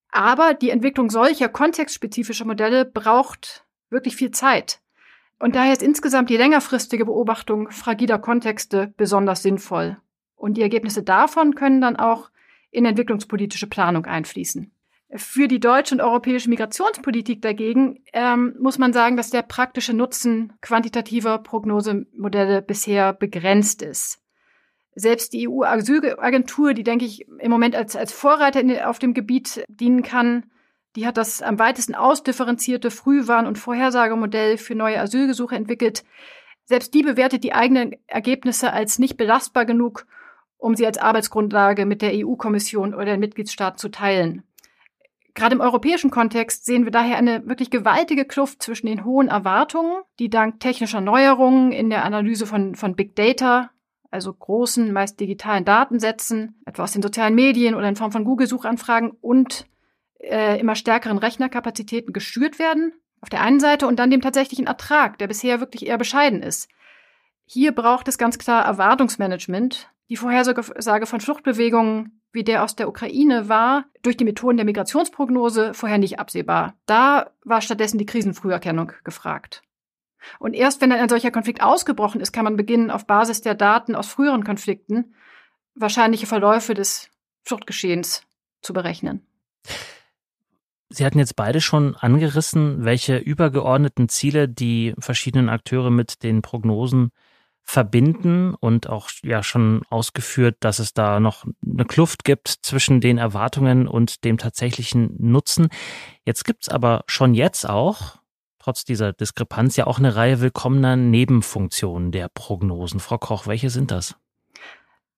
Aber 0.09 0.53
die 0.53 0.69
Entwicklung 0.69 1.09
solcher 1.09 1.49
kontextspezifischer 1.49 2.45
Modelle 2.45 2.85
braucht 2.85 3.65
wirklich 3.89 4.15
viel 4.15 4.31
Zeit. 4.31 4.79
Und 5.39 5.55
daher 5.55 5.73
ist 5.73 5.81
insgesamt 5.81 6.29
die 6.29 6.37
längerfristige 6.37 7.05
Beobachtung 7.05 7.71
fragiler 7.71 8.19
Kontexte 8.19 8.93
besonders 8.95 9.41
sinnvoll. 9.41 9.97
Und 10.35 10.55
die 10.55 10.61
Ergebnisse 10.61 11.03
davon 11.03 11.55
können 11.55 11.81
dann 11.81 11.95
auch 11.95 12.29
in 12.69 12.85
entwicklungspolitische 12.85 13.67
Planung 13.67 14.05
einfließen. 14.05 14.71
Für 15.15 15.47
die 15.47 15.59
deutsche 15.59 15.93
und 15.95 16.01
europäische 16.01 16.49
Migrationspolitik 16.49 17.41
dagegen 17.41 18.03
ähm, 18.13 18.55
muss 18.59 18.79
man 18.79 18.93
sagen, 18.93 19.15
dass 19.15 19.29
der 19.29 19.43
praktische 19.43 19.93
Nutzen 19.93 20.53
quantitativer 20.61 21.37
Prognosemodelle 21.37 22.61
bisher 22.61 23.13
begrenzt 23.13 23.81
ist 23.81 24.23
selbst 24.95 25.33
die 25.33 25.49
EU-Asylagentur, 25.49 26.73
die, 26.73 26.83
denke 26.83 27.05
ich, 27.05 27.27
im 27.39 27.51
Moment 27.51 27.75
als, 27.75 27.95
als 27.95 28.11
Vorreiter 28.11 28.61
in, 28.61 28.79
auf 28.79 28.99
dem 28.99 29.13
Gebiet 29.13 29.63
dienen 29.67 30.03
kann, 30.03 30.45
die 30.95 31.07
hat 31.07 31.17
das 31.17 31.41
am 31.41 31.57
weitesten 31.57 31.95
ausdifferenzierte 31.95 32.91
Frühwarn- 32.91 33.47
und 33.47 33.57
Vorhersagemodell 33.57 34.57
für 34.57 34.75
neue 34.75 34.99
Asylgesuche 34.99 35.55
entwickelt. 35.55 36.03
Selbst 36.65 36.93
die 36.93 37.01
bewertet 37.01 37.43
die 37.43 37.53
eigenen 37.53 37.95
Ergebnisse 38.05 38.71
als 38.71 38.99
nicht 38.99 39.17
belastbar 39.17 39.65
genug, 39.65 40.05
um 40.57 40.75
sie 40.75 40.85
als 40.85 40.99
Arbeitsgrundlage 40.99 41.85
mit 41.85 42.01
der 42.01 42.11
EU-Kommission 42.13 42.93
oder 42.93 43.05
den 43.05 43.19
Mitgliedstaaten 43.19 43.79
zu 43.79 43.89
teilen. 43.89 44.43
Gerade 45.35 45.55
im 45.55 45.61
europäischen 45.61 46.11
Kontext 46.11 46.65
sehen 46.65 46.83
wir 46.83 46.91
daher 46.91 47.17
eine 47.17 47.47
wirklich 47.47 47.71
gewaltige 47.71 48.25
Kluft 48.25 48.61
zwischen 48.61 48.87
den 48.87 49.03
hohen 49.03 49.29
Erwartungen, 49.29 50.03
die 50.19 50.29
dank 50.29 50.59
technischer 50.59 51.01
Neuerungen 51.01 51.71
in 51.71 51.89
der 51.89 52.05
Analyse 52.05 52.45
von, 52.45 52.75
von 52.75 52.95
Big 52.95 53.15
Data 53.15 53.71
also 54.13 54.31
großen, 54.31 54.93
meist 54.93 55.19
digitalen 55.19 55.65
Datensätzen, 55.65 56.61
etwa 56.65 56.83
aus 56.83 56.91
den 56.91 57.01
sozialen 57.01 57.33
Medien 57.33 57.73
oder 57.73 57.89
in 57.89 57.95
Form 57.95 58.11
von 58.11 58.23
Google-Suchanfragen 58.23 59.09
und 59.09 59.65
äh, 60.19 60.59
immer 60.59 60.75
stärkeren 60.75 61.17
Rechnerkapazitäten 61.17 62.13
geschürt 62.13 62.59
werden, 62.59 62.93
auf 63.21 63.29
der 63.29 63.41
einen 63.41 63.59
Seite, 63.59 63.87
und 63.87 63.97
dann 63.97 64.11
dem 64.11 64.21
tatsächlichen 64.21 64.67
Ertrag, 64.67 65.17
der 65.17 65.27
bisher 65.27 65.59
wirklich 65.59 65.87
eher 65.87 65.97
bescheiden 65.97 66.43
ist. 66.43 66.69
Hier 67.45 67.71
braucht 67.71 68.07
es 68.07 68.19
ganz 68.19 68.37
klar 68.37 68.63
Erwartungsmanagement. 68.63 69.89
Die 70.09 70.15
Vorhersage 70.15 71.05
von 71.07 71.19
Fluchtbewegungen 71.19 72.21
wie 72.33 72.43
der 72.43 72.63
aus 72.63 72.75
der 72.75 72.89
Ukraine 72.89 73.47
war 73.47 73.85
durch 74.01 74.17
die 74.17 74.25
Methoden 74.25 74.57
der 74.57 74.65
Migrationsprognose 74.65 75.73
vorher 75.73 75.99
nicht 75.99 76.19
absehbar. 76.19 76.73
Da 76.85 77.31
war 77.45 77.61
stattdessen 77.61 77.99
die 77.99 78.05
Krisenfrüherkennung 78.05 78.91
gefragt. 79.03 79.61
Und 80.39 80.53
erst 80.53 80.81
wenn 80.81 80.89
dann 80.89 80.99
ein 80.99 81.09
solcher 81.09 81.31
Konflikt 81.31 81.61
ausgebrochen 81.61 82.21
ist, 82.21 82.31
kann 82.31 82.43
man 82.43 82.57
beginnen, 82.57 82.91
auf 82.91 83.05
Basis 83.05 83.41
der 83.41 83.55
Daten 83.55 83.95
aus 83.95 84.07
früheren 84.07 84.43
Konflikten 84.43 85.13
wahrscheinliche 85.75 86.27
Verläufe 86.27 86.73
des 86.73 87.09
Fluchtgeschehens 87.43 88.23
zu 88.61 88.73
berechnen. 88.73 89.25
Sie 90.89 91.05
hatten 91.05 91.19
jetzt 91.19 91.35
beide 91.35 91.59
schon 91.59 91.95
angerissen, 91.95 92.85
welche 92.85 93.17
übergeordneten 93.17 94.09
Ziele 94.09 94.47
die 94.47 94.93
verschiedenen 94.99 95.49
Akteure 95.49 95.89
mit 95.89 96.23
den 96.23 96.41
Prognosen 96.41 97.09
verbinden 97.63 98.53
und 98.55 98.87
auch 98.89 99.09
ja 99.23 99.41
schon 99.41 99.81
ausgeführt, 99.89 100.57
dass 100.59 100.79
es 100.79 100.93
da 100.93 101.19
noch 101.19 101.45
eine 101.65 101.85
Kluft 101.85 102.23
gibt 102.23 102.47
zwischen 102.47 103.01
den 103.01 103.17
Erwartungen 103.17 103.87
und 103.87 104.23
dem 104.25 104.37
tatsächlichen 104.37 105.15
Nutzen. 105.17 105.69
Jetzt 106.25 106.45
gibt's 106.45 106.69
aber 106.69 107.03
schon 107.07 107.33
jetzt 107.33 107.67
auch 107.67 108.17
trotz 108.63 108.85
dieser 108.85 109.11
Diskrepanz 109.11 109.75
ja 109.75 109.87
auch 109.87 109.99
eine 109.99 110.15
Reihe 110.15 110.39
willkommener 110.39 110.95
Nebenfunktionen 110.95 112.11
der 112.11 112.29
Prognosen. 112.29 113.01
Frau 113.01 113.17
Koch, 113.17 113.45
welche 113.45 113.69
sind 113.69 113.91
das? 113.91 114.15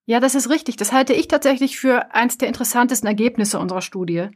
Ja, 0.05 0.19
das 0.19 0.33
ist 0.35 0.49
richtig. 0.49 0.77
Das 0.77 0.91
halte 0.91 1.13
ich 1.13 1.27
tatsächlich 1.27 1.77
für 1.77 2.13
eins 2.13 2.37
der 2.37 2.47
interessantesten 2.47 3.07
Ergebnisse 3.07 3.59
unserer 3.59 3.81
Studie. 3.81 4.29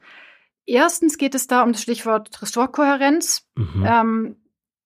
Erstens 0.66 1.18
geht 1.18 1.34
es 1.34 1.48
da 1.48 1.64
um 1.64 1.72
das 1.72 1.82
Stichwort 1.82 2.42
Ressortkohärenz. 2.42 3.48
Mhm. 3.56 3.86
Ähm, 3.86 4.36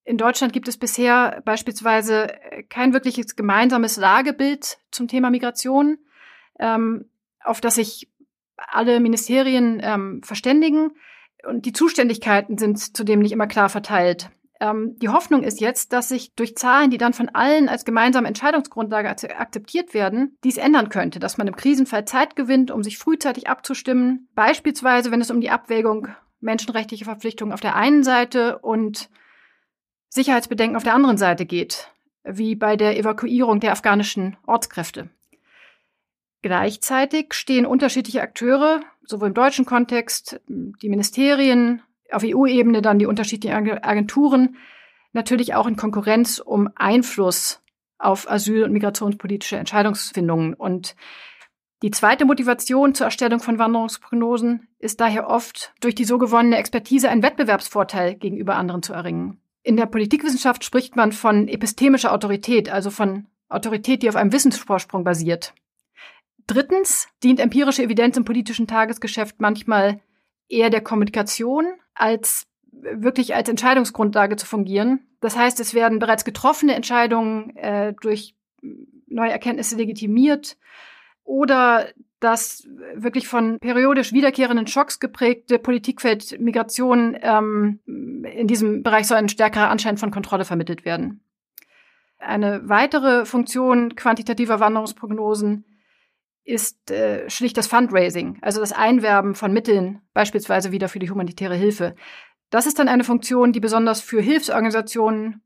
in 0.05 0.17
Deutschland 0.17 0.53
gibt 0.53 0.67
es 0.67 0.77
bisher 0.77 1.41
beispielsweise 1.45 2.27
kein 2.69 2.93
wirkliches 2.93 3.35
gemeinsames 3.35 3.97
Lagebild 3.97 4.77
zum 4.91 5.07
Thema 5.07 5.29
Migration, 5.29 5.97
ähm, 6.59 7.09
auf 7.43 7.61
das 7.61 7.75
sich 7.75 8.09
alle 8.57 8.99
Ministerien 8.99 9.81
ähm, 9.83 10.21
verständigen 10.23 10.91
und 11.47 11.65
die 11.65 11.73
Zuständigkeiten 11.73 12.57
sind 12.57 12.95
zudem 12.95 13.19
nicht 13.19 13.31
immer 13.31 13.47
klar 13.47 13.69
verteilt. 13.69 14.29
Ähm, 14.59 14.95
die 14.99 15.09
Hoffnung 15.09 15.43
ist 15.43 15.59
jetzt, 15.59 15.93
dass 15.93 16.09
sich 16.09 16.35
durch 16.35 16.55
Zahlen, 16.55 16.89
die 16.89 16.97
dann 16.97 17.13
von 17.13 17.29
allen 17.29 17.67
als 17.69 17.85
gemeinsame 17.85 18.27
Entscheidungsgrundlage 18.27 19.09
akzeptiert 19.09 19.93
werden, 19.93 20.37
dies 20.43 20.57
ändern 20.57 20.89
könnte, 20.89 21.19
dass 21.19 21.37
man 21.37 21.47
im 21.47 21.55
Krisenfall 21.55 22.05
Zeit 22.05 22.35
gewinnt, 22.35 22.71
um 22.71 22.83
sich 22.83 22.97
frühzeitig 22.97 23.49
abzustimmen, 23.49 24.29
beispielsweise 24.35 25.11
wenn 25.11 25.21
es 25.21 25.31
um 25.31 25.41
die 25.41 25.49
Abwägung 25.49 26.07
menschenrechtlicher 26.39 27.05
Verpflichtungen 27.05 27.53
auf 27.53 27.61
der 27.61 27.75
einen 27.75 28.03
Seite 28.03 28.59
und 28.59 29.09
Sicherheitsbedenken 30.13 30.77
auf 30.77 30.83
der 30.83 30.93
anderen 30.93 31.17
Seite 31.17 31.47
geht, 31.47 31.89
wie 32.23 32.53
bei 32.55 32.77
der 32.77 32.97
Evakuierung 32.99 33.59
der 33.59 33.71
afghanischen 33.71 34.37
Ortskräfte. 34.45 35.09
Gleichzeitig 36.43 37.33
stehen 37.33 37.65
unterschiedliche 37.65 38.21
Akteure, 38.21 38.81
sowohl 39.03 39.29
im 39.29 39.33
deutschen 39.33 39.65
Kontext, 39.65 40.39
die 40.47 40.89
Ministerien, 40.89 41.81
auf 42.11 42.23
EU-Ebene 42.23 42.83
dann 42.83 42.99
die 42.99 43.07
unterschiedlichen 43.07 43.55
Agenturen, 43.83 44.57
natürlich 45.13 45.55
auch 45.55 45.65
in 45.65 45.77
Konkurrenz 45.77 46.37
um 46.37 46.69
Einfluss 46.75 47.63
auf 47.97 48.29
asyl- 48.29 48.65
und 48.65 48.71
migrationspolitische 48.71 49.57
Entscheidungsfindungen. 49.57 50.53
Und 50.53 50.95
die 51.81 51.89
zweite 51.89 52.25
Motivation 52.25 52.93
zur 52.93 53.05
Erstellung 53.05 53.39
von 53.39 53.57
Wanderungsprognosen 53.57 54.67
ist 54.77 55.01
daher 55.01 55.27
oft, 55.27 55.73
durch 55.81 55.95
die 55.95 56.05
so 56.05 56.19
gewonnene 56.19 56.57
Expertise 56.57 57.09
einen 57.09 57.23
Wettbewerbsvorteil 57.23 58.13
gegenüber 58.13 58.57
anderen 58.57 58.83
zu 58.83 58.93
erringen. 58.93 59.39
In 59.63 59.77
der 59.77 59.85
Politikwissenschaft 59.85 60.63
spricht 60.63 60.95
man 60.95 61.11
von 61.11 61.47
epistemischer 61.47 62.11
Autorität, 62.11 62.69
also 62.69 62.89
von 62.91 63.27
Autorität, 63.47 64.03
die 64.03 64.09
auf 64.09 64.15
einem 64.15 64.33
Wissensvorsprung 64.33 65.03
basiert. 65.03 65.53
Drittens 66.47 67.07
dient 67.23 67.39
empirische 67.39 67.83
Evidenz 67.83 68.17
im 68.17 68.25
politischen 68.25 68.67
Tagesgeschäft 68.67 69.39
manchmal 69.39 70.01
eher 70.49 70.69
der 70.69 70.81
Kommunikation 70.81 71.65
als 71.93 72.45
wirklich 72.71 73.35
als 73.35 73.47
Entscheidungsgrundlage 73.47 74.35
zu 74.35 74.45
fungieren. 74.45 75.07
Das 75.21 75.37
heißt, 75.37 75.59
es 75.61 75.73
werden 75.73 75.99
bereits 75.99 76.25
getroffene 76.25 76.75
Entscheidungen 76.75 77.55
äh, 77.55 77.93
durch 78.01 78.35
neue 79.07 79.31
Erkenntnisse 79.31 79.77
legitimiert 79.77 80.57
oder 81.23 81.87
das 82.23 82.67
wirklich 82.95 83.27
von 83.27 83.59
periodisch 83.59 84.13
wiederkehrenden 84.13 84.67
Schocks 84.67 84.99
geprägte 84.99 85.59
Politikfeld 85.59 86.39
Migration 86.39 87.17
ähm, 87.21 87.79
in 87.85 88.47
diesem 88.47 88.83
Bereich 88.83 89.07
soll 89.07 89.17
ein 89.17 89.29
stärkerer 89.29 89.69
Anschein 89.69 89.97
von 89.97 90.11
Kontrolle 90.11 90.45
vermittelt 90.45 90.85
werden. 90.85 91.21
Eine 92.17 92.67
weitere 92.69 93.25
Funktion 93.25 93.95
quantitativer 93.95 94.59
Wanderungsprognosen 94.59 95.65
ist 96.45 96.91
äh, 96.91 97.29
schlicht 97.29 97.57
das 97.57 97.67
Fundraising, 97.67 98.39
also 98.41 98.59
das 98.59 98.71
Einwerben 98.71 99.35
von 99.35 99.51
Mitteln, 99.51 100.01
beispielsweise 100.13 100.71
wieder 100.71 100.89
für 100.89 100.99
die 100.99 101.09
humanitäre 101.09 101.55
Hilfe. 101.55 101.95
Das 102.49 102.65
ist 102.65 102.79
dann 102.79 102.87
eine 102.87 103.03
Funktion, 103.03 103.51
die 103.51 103.59
besonders 103.59 104.01
für 104.01 104.21
Hilfsorganisationen, 104.21 105.41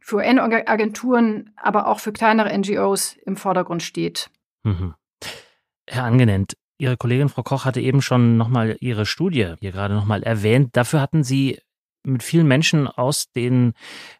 für 0.00 0.16
UN-Agenturen, 0.16 1.52
aber 1.56 1.86
auch 1.86 2.00
für 2.00 2.12
kleinere 2.12 2.56
NGOs 2.56 3.16
im 3.24 3.36
Vordergrund 3.36 3.82
steht. 3.82 4.30
Mhm. 4.62 4.94
Herr 5.90 6.04
Angenent, 6.04 6.56
Ihre 6.78 6.96
Kollegin 6.96 7.28
Frau 7.28 7.42
Koch 7.42 7.64
hatte 7.64 7.80
eben 7.80 8.00
schon 8.00 8.36
nochmal 8.36 8.76
Ihre 8.78 9.06
Studie 9.06 9.54
hier 9.58 9.72
gerade 9.72 9.94
nochmal 9.94 10.22
erwähnt. 10.22 10.70
Dafür 10.74 11.00
hatten 11.00 11.24
Sie 11.24 11.58
mit 12.04 12.22
vielen 12.22 12.46
Menschen 12.46 12.86
aus 12.86 13.32
den 13.32 13.72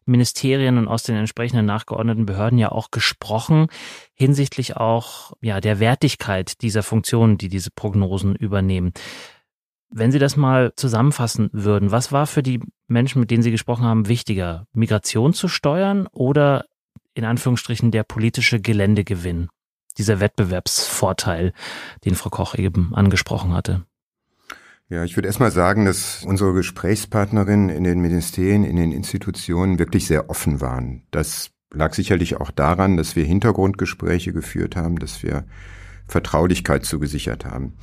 Ministerien 0.05 0.77
und 0.77 0.89
aus 0.89 1.05
den 1.05 1.15
entsprechenden 1.15 1.67
nachgeordneten 1.67 2.27
Behörden 2.27 2.59
ja 2.59 2.73
auch 2.73 2.91
gesprochen, 2.91 3.69
hinsichtlich 4.15 4.77
auch 4.77 5.33
ja 5.41 5.61
der 5.61 5.79
Wertigkeit 5.79 6.61
dieser 6.61 6.83
Funktionen, 6.83 7.39
die 7.39 7.49
diese 7.49 7.71
Prognosen 7.71 8.35
übernehmen. 8.35 8.93
Wenn 9.89 10.11
Sie 10.11 10.19
das 10.19 10.37
mal 10.37 10.73
zusammenfassen 10.75 11.51
würden, 11.53 11.93
was 11.93 12.11
war 12.11 12.27
für 12.27 12.43
die 12.43 12.61
Menschen, 12.89 13.21
mit 13.21 13.31
denen 13.31 13.45
Sie 13.45 13.53
gesprochen 13.53 13.85
haben, 13.85 14.09
wichtiger, 14.09 14.67
Migration 14.73 15.35
zu 15.35 15.47
steuern 15.47 16.09
oder 16.09 16.65
in 17.15 17.25
Anführungsstrichen 17.25 17.93
der 17.93 18.03
politische 18.03 18.61
Geländegewinn, 18.61 19.49
dieser 20.01 20.19
Wettbewerbsvorteil, 20.19 21.53
den 22.05 22.17
Frau 22.17 22.31
Koch 22.31 22.57
eben 22.57 22.95
angesprochen 22.95 23.55
hatte? 23.55 23.85
Ja, 24.89 25.05
ich 25.05 25.17
würde 25.17 25.29
erstmal 25.29 25.53
sagen, 25.53 25.85
dass 25.85 26.25
unsere 26.25 26.53
Gesprächspartnerinnen 26.53 27.69
in 27.69 27.85
den 27.85 28.01
Ministerien, 28.01 28.65
in 28.65 28.75
den 28.75 28.91
Institutionen 28.91 29.79
wirklich 29.79 30.09
sehr 30.09 30.29
offen 30.29 30.61
waren. 30.61 31.05
Das 31.13 31.51
lag 31.73 31.95
sicherlich 31.95 32.41
auch 32.41 32.51
daran, 32.51 32.97
dass 32.97 33.15
wir 33.15 33.25
Hintergrundgespräche 33.25 34.33
geführt 34.33 34.75
haben, 34.75 34.99
dass 34.99 35.23
wir 35.23 35.45
Vertraulichkeit 36.09 36.85
zugesichert 36.85 37.45
haben. 37.45 37.75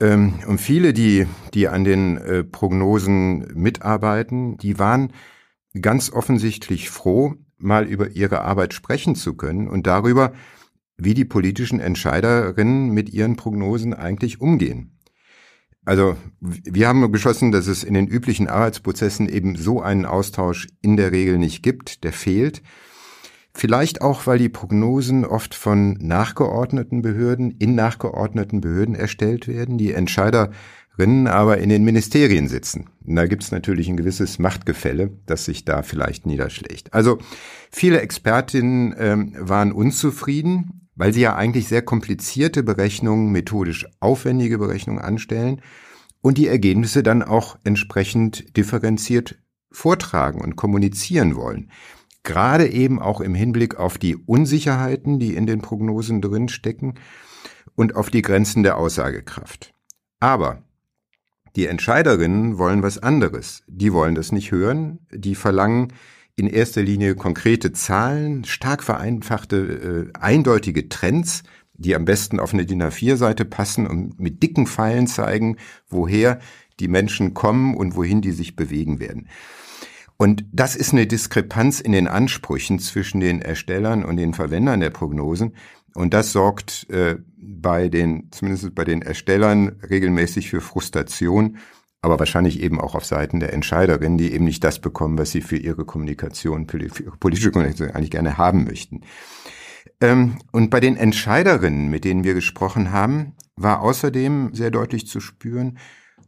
Ähm, 0.00 0.40
und 0.46 0.62
viele, 0.62 0.94
die, 0.94 1.26
die 1.52 1.68
an 1.68 1.84
den 1.84 2.16
äh, 2.16 2.42
Prognosen 2.42 3.52
mitarbeiten, 3.54 4.56
die 4.56 4.78
waren 4.78 5.12
ganz 5.78 6.10
offensichtlich 6.10 6.88
froh, 6.88 7.34
mal 7.58 7.84
über 7.84 8.10
ihre 8.10 8.40
Arbeit 8.42 8.74
sprechen 8.74 9.14
zu 9.14 9.34
können 9.34 9.68
und 9.68 9.86
darüber, 9.86 10.32
wie 10.96 11.14
die 11.14 11.24
politischen 11.24 11.80
Entscheiderinnen 11.80 12.90
mit 12.90 13.10
ihren 13.10 13.36
Prognosen 13.36 13.94
eigentlich 13.94 14.40
umgehen. 14.40 14.94
Also 15.84 16.16
wir 16.40 16.88
haben 16.88 17.10
beschlossen, 17.12 17.52
dass 17.52 17.66
es 17.66 17.84
in 17.84 17.94
den 17.94 18.06
üblichen 18.06 18.48
Arbeitsprozessen 18.48 19.28
eben 19.28 19.56
so 19.56 19.82
einen 19.82 20.06
Austausch 20.06 20.68
in 20.80 20.96
der 20.96 21.12
Regel 21.12 21.36
nicht 21.38 21.62
gibt, 21.62 22.04
der 22.04 22.12
fehlt. 22.12 22.62
Vielleicht 23.56 24.00
auch, 24.00 24.26
weil 24.26 24.38
die 24.38 24.48
Prognosen 24.48 25.24
oft 25.24 25.54
von 25.54 25.92
nachgeordneten 26.00 27.02
Behörden 27.02 27.52
in 27.52 27.74
nachgeordneten 27.74 28.60
Behörden 28.60 28.94
erstellt 28.94 29.46
werden, 29.46 29.78
die 29.78 29.92
Entscheiderinnen 29.92 31.28
aber 31.28 31.58
in 31.58 31.68
den 31.68 31.84
Ministerien 31.84 32.48
sitzen. 32.48 32.88
Und 33.06 33.14
da 33.14 33.26
gibt 33.26 33.44
es 33.44 33.52
natürlich 33.52 33.88
ein 33.88 33.96
gewisses 33.96 34.38
Machtgefälle, 34.38 35.12
das 35.26 35.44
sich 35.44 35.64
da 35.64 35.82
vielleicht 35.82 36.26
niederschlägt. 36.26 36.94
Also 36.94 37.18
viele 37.70 38.00
Expertinnen 38.00 38.94
ähm, 38.98 39.34
waren 39.38 39.70
unzufrieden, 39.70 40.83
weil 40.96 41.12
sie 41.12 41.22
ja 41.22 41.36
eigentlich 41.36 41.68
sehr 41.68 41.82
komplizierte 41.82 42.62
Berechnungen, 42.62 43.32
methodisch 43.32 43.86
aufwendige 44.00 44.58
Berechnungen 44.58 45.02
anstellen 45.02 45.60
und 46.20 46.38
die 46.38 46.48
Ergebnisse 46.48 47.02
dann 47.02 47.22
auch 47.22 47.58
entsprechend 47.64 48.56
differenziert 48.56 49.36
vortragen 49.70 50.40
und 50.40 50.56
kommunizieren 50.56 51.36
wollen 51.36 51.70
gerade 52.24 52.66
eben 52.66 53.00
auch 53.00 53.20
im 53.20 53.34
Hinblick 53.34 53.76
auf 53.76 53.98
die 53.98 54.16
Unsicherheiten, 54.16 55.20
die 55.20 55.36
in 55.36 55.46
den 55.46 55.60
Prognosen 55.60 56.20
drin 56.20 56.48
stecken 56.48 56.94
und 57.76 57.94
auf 57.94 58.10
die 58.10 58.22
Grenzen 58.22 58.64
der 58.64 58.78
Aussagekraft. 58.78 59.72
Aber 60.18 60.62
die 61.54 61.66
Entscheiderinnen 61.66 62.58
wollen 62.58 62.82
was 62.82 62.98
anderes. 62.98 63.62
Die 63.68 63.92
wollen 63.92 64.16
das 64.16 64.32
nicht 64.32 64.50
hören. 64.50 65.06
Die 65.12 65.36
verlangen 65.36 65.92
in 66.36 66.46
erster 66.46 66.82
Linie 66.82 67.14
konkrete 67.14 67.72
Zahlen, 67.72 68.44
stark 68.44 68.82
vereinfachte, 68.82 70.10
äh, 70.14 70.18
eindeutige 70.18 70.88
Trends, 70.88 71.42
die 71.74 71.94
am 71.94 72.04
besten 72.04 72.40
auf 72.40 72.52
eine 72.52 72.66
DIN 72.66 72.82
A4-Seite 72.82 73.44
passen 73.44 73.86
und 73.86 74.20
mit 74.20 74.42
dicken 74.42 74.66
Pfeilen 74.66 75.06
zeigen, 75.06 75.56
woher 75.88 76.40
die 76.80 76.88
Menschen 76.88 77.34
kommen 77.34 77.74
und 77.74 77.96
wohin 77.96 78.20
die 78.20 78.32
sich 78.32 78.56
bewegen 78.56 79.00
werden. 79.00 79.28
Und 80.16 80.44
das 80.52 80.76
ist 80.76 80.92
eine 80.92 81.06
Diskrepanz 81.06 81.80
in 81.80 81.92
den 81.92 82.06
Ansprüchen 82.06 82.78
zwischen 82.78 83.20
den 83.20 83.42
Erstellern 83.42 84.04
und 84.04 84.16
den 84.16 84.34
Verwendern 84.34 84.80
der 84.80 84.90
Prognosen. 84.90 85.54
Und 85.94 86.14
das 86.14 86.32
sorgt 86.32 86.88
äh, 86.90 87.16
bei 87.36 87.88
den, 87.88 88.28
zumindest 88.30 88.74
bei 88.74 88.84
den 88.84 89.02
Erstellern, 89.02 89.80
regelmäßig 89.88 90.50
für 90.50 90.60
Frustration, 90.60 91.58
aber 92.04 92.18
wahrscheinlich 92.18 92.60
eben 92.60 92.80
auch 92.80 92.94
auf 92.94 93.04
Seiten 93.04 93.40
der 93.40 93.52
Entscheiderinnen, 93.52 94.18
die 94.18 94.32
eben 94.32 94.44
nicht 94.44 94.62
das 94.62 94.78
bekommen, 94.78 95.18
was 95.18 95.30
sie 95.30 95.40
für 95.40 95.56
ihre 95.56 95.84
Kommunikation, 95.84 96.68
für 96.68 96.78
ihre 96.78 97.16
politische 97.18 97.50
Kommunikation 97.50 97.90
eigentlich 97.90 98.10
gerne 98.10 98.36
haben 98.36 98.64
möchten. 98.64 99.00
Ähm, 100.00 100.38
und 100.52 100.70
bei 100.70 100.80
den 100.80 100.96
Entscheiderinnen, 100.96 101.88
mit 101.88 102.04
denen 102.04 102.22
wir 102.22 102.34
gesprochen 102.34 102.92
haben, 102.92 103.34
war 103.56 103.80
außerdem 103.80 104.54
sehr 104.54 104.70
deutlich 104.70 105.06
zu 105.06 105.20
spüren, 105.20 105.78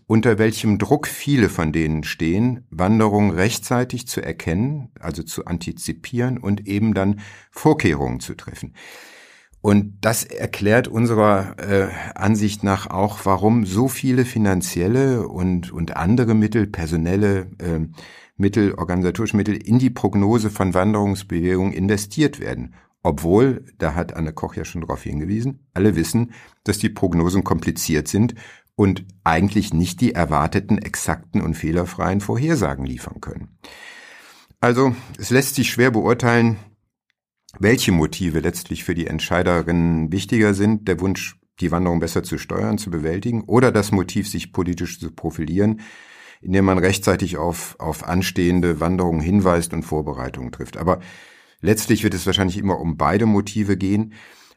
unter 0.07 0.39
welchem 0.39 0.79
Druck 0.79 1.09
viele 1.09 1.49
von 1.49 1.73
denen 1.73 2.05
stehen, 2.05 2.65
Wanderungen 2.71 3.33
rechtzeitig 3.33 4.07
zu 4.07 4.23
erkennen, 4.23 4.93
also 5.01 5.23
zu 5.25 5.45
antizipieren 5.45 6.39
und 6.39 6.67
eben 6.67 6.95
dann 6.95 7.21
Vorkehrungen 7.51 8.21
zu 8.21 8.35
treffen. 8.35 8.75
Und 9.67 9.95
das 10.01 10.23
erklärt 10.23 10.87
unserer 10.87 11.59
äh, 11.59 11.89
Ansicht 12.15 12.63
nach 12.63 12.87
auch, 12.87 13.19
warum 13.25 13.67
so 13.67 13.89
viele 13.89 14.25
finanzielle 14.25 15.27
und, 15.27 15.73
und 15.73 15.97
andere 15.97 16.37
Mittel, 16.37 16.69
personelle 16.69 17.51
äh, 17.59 17.81
Mittel, 18.37 18.75
organisatorische 18.75 19.37
Mittel 19.37 19.57
in 19.57 19.81
die 19.81 19.91
Prognose 19.91 20.51
von 20.51 20.73
Wanderungsbewegungen 20.73 21.73
investiert 21.73 22.39
werden. 22.39 22.77
Obwohl, 23.03 23.65
da 23.79 23.97
hat 23.97 24.15
Anne 24.15 24.33
Koch 24.33 24.55
ja 24.55 24.65
schon 24.65 24.83
darauf 24.83 25.03
hingewiesen, 25.03 25.67
alle 25.75 25.97
wissen, 25.97 26.31
dass 26.63 26.79
die 26.79 26.89
Prognosen 26.89 27.43
kompliziert 27.43 28.07
sind 28.07 28.37
und 28.77 29.05
eigentlich 29.25 29.75
nicht 29.75 30.01
die 30.01 30.15
erwarteten 30.15 30.79
exakten 30.79 31.41
und 31.43 31.55
fehlerfreien 31.55 32.21
Vorhersagen 32.21 32.87
liefern 32.87 33.21
können. 33.21 33.59
Also 34.61 34.95
es 35.19 35.31
lässt 35.31 35.57
sich 35.57 35.73
schwer 35.73 35.91
beurteilen, 35.91 36.57
welche 37.59 37.93
Motive 37.93 38.41
letztlich 38.41 38.85
für 38.85 38.95
die 38.95 39.07
Entscheiderinnen 39.07 40.13
wichtiger 40.13 40.55
sind, 40.55 40.89
der 40.89 41.01
Wunsch, 41.01 41.39
die 41.61 41.71
Wanderung 41.71 42.01
besser 42.01 42.23
zu 42.23 42.39
steuern, 42.39 42.79
zu 42.79 42.91
bewältigen, 42.91 43.45
oder 43.45 43.73
das 43.73 43.93
Motiv, 43.93 44.29
sich 44.29 44.53
politisch 44.53 45.01
zu 45.01 45.11
profilieren, 45.11 45.81
indem 46.41 46.67
man 46.67 46.79
rechtzeitig 46.79 47.39
auf, 47.39 47.77
auf 47.79 48.07
anstehende 48.07 48.81
Wanderungen 48.81 49.21
hinweist 49.21 49.73
und 49.73 49.83
Vorbereitungen 49.83 50.53
trifft. 50.53 50.77
Aber 50.77 51.01
letztlich 51.61 52.05
wird 52.05 52.15
es 52.15 52.27
wahrscheinlich 52.27 52.59
immer 52.59 52.79
um 52.79 52.97
beide 52.97 53.27
Motive 53.27 53.77
gehen. 53.77 54.13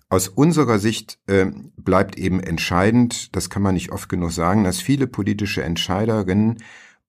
Aus 0.09 0.27
unserer 0.27 0.79
Sicht 0.79 1.19
äh, 1.27 1.45
bleibt 1.77 2.17
eben 2.17 2.39
entscheidend, 2.39 3.35
das 3.35 3.49
kann 3.49 3.61
man 3.61 3.75
nicht 3.75 3.91
oft 3.91 4.09
genug 4.09 4.31
sagen, 4.31 4.63
dass 4.63 4.81
viele 4.81 5.07
politische 5.07 5.63
Entscheiderinnen 5.63 6.57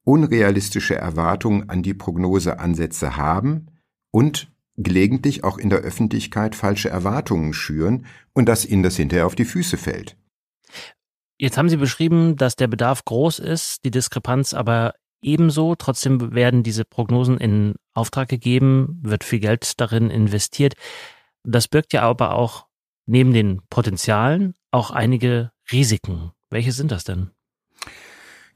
unrealistische 0.05 0.95
Erwartungen 0.95 1.69
an 1.69 1.83
die 1.83 1.95
Prognoseansätze 1.95 3.17
haben 3.17 3.67
und 4.11 4.51
gelegentlich 4.83 5.45
auch 5.45 5.59
in 5.59 5.71
der 5.71 5.81
Öffentlichkeit 5.81 6.55
falsche 6.55 6.89
Erwartungen 6.89 7.53
schüren 7.53 8.07
und 8.33 8.47
dass 8.47 8.65
ihnen 8.65 8.83
das 8.83 8.97
hinterher 8.97 9.27
auf 9.27 9.35
die 9.35 9.45
Füße 9.45 9.77
fällt. 9.77 10.17
Jetzt 11.39 11.57
haben 11.57 11.69
Sie 11.69 11.77
beschrieben, 11.77 12.37
dass 12.37 12.57
der 12.57 12.67
Bedarf 12.67 13.05
groß 13.05 13.39
ist, 13.39 13.85
die 13.85 13.91
Diskrepanz 13.91 14.53
aber 14.53 14.95
ebenso. 15.23 15.75
Trotzdem 15.75 16.35
werden 16.35 16.63
diese 16.63 16.85
Prognosen 16.85 17.39
in 17.39 17.75
Auftrag 17.95 18.29
gegeben, 18.29 18.99
wird 19.03 19.25
viel 19.25 19.41
Geld 19.41 19.81
darin 19.81 20.11
investiert. 20.11 20.75
Das 21.43 21.69
birgt 21.69 21.93
ja 21.93 22.03
aber 22.03 22.35
auch 22.35 22.67
neben 23.07 23.33
den 23.33 23.63
Potenzialen 23.71 24.55
auch 24.71 24.91
einige 24.91 25.51
Risiken. 25.73 26.33
Welche 26.51 26.73
sind 26.73 26.91
das 26.91 27.05
denn? 27.05 27.31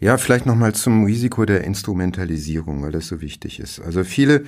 Ja, 0.01 0.19
vielleicht 0.19 0.45
nochmal 0.45 0.75
zum 0.75 1.05
Risiko 1.05 1.45
der 1.45 1.65
Instrumentalisierung, 1.65 2.83
weil 2.83 2.93
das 2.93 3.07
so 3.07 3.21
wichtig 3.21 3.61
ist. 3.61 3.81
Also 3.81 4.05
viele 4.05 4.45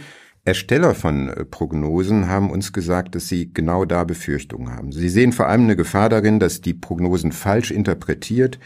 Ersteller 0.46 0.94
von 0.94 1.28
äh, 1.28 1.44
Prognosen 1.44 2.28
haben 2.28 2.50
uns 2.50 2.72
gesagt, 2.72 3.16
dass 3.16 3.26
sie 3.28 3.52
genau 3.52 3.84
da 3.84 4.04
Befürchtungen 4.04 4.72
haben. 4.72 4.92
Sie 4.92 5.08
sehen 5.08 5.32
vor 5.32 5.48
allem 5.48 5.64
eine 5.64 5.74
Gefahr 5.74 6.08
darin, 6.08 6.38
dass 6.38 6.60
die 6.60 6.72
Prognosen 6.72 7.32
falsch 7.32 7.72
interpretiert 7.72 8.60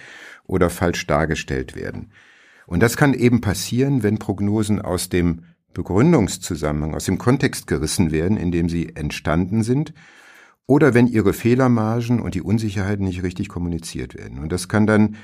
oder 0.45 0.69
falsch 0.69 1.07
dargestellt 1.07 1.75
werden. 1.75 2.13
Und 2.67 2.83
das 2.83 2.99
kann 2.99 3.15
eben 3.15 3.41
passieren, 3.41 4.03
wenn 4.03 4.19
Prognosen 4.19 4.83
aus 4.83 5.09
dem 5.09 5.45
Begründungszusammenhang, 5.73 6.95
aus 6.95 7.07
dem 7.07 7.17
Kontext 7.17 7.67
gerissen 7.67 8.11
werden, 8.11 8.37
in 8.37 8.53
dem 8.53 8.69
sie 8.69 8.95
entstanden 8.95 9.63
sind 9.63 9.95
oder 10.67 10.93
wenn 10.93 11.07
ihre 11.07 11.33
Fehlermargen 11.33 12.21
und 12.21 12.35
die 12.35 12.43
Unsicherheiten 12.43 13.07
nicht 13.07 13.23
richtig 13.23 13.49
kommuniziert 13.49 14.15
werden. 14.15 14.39
Und 14.39 14.53
das 14.53 14.69
kann 14.69 14.87
dann 14.87 15.17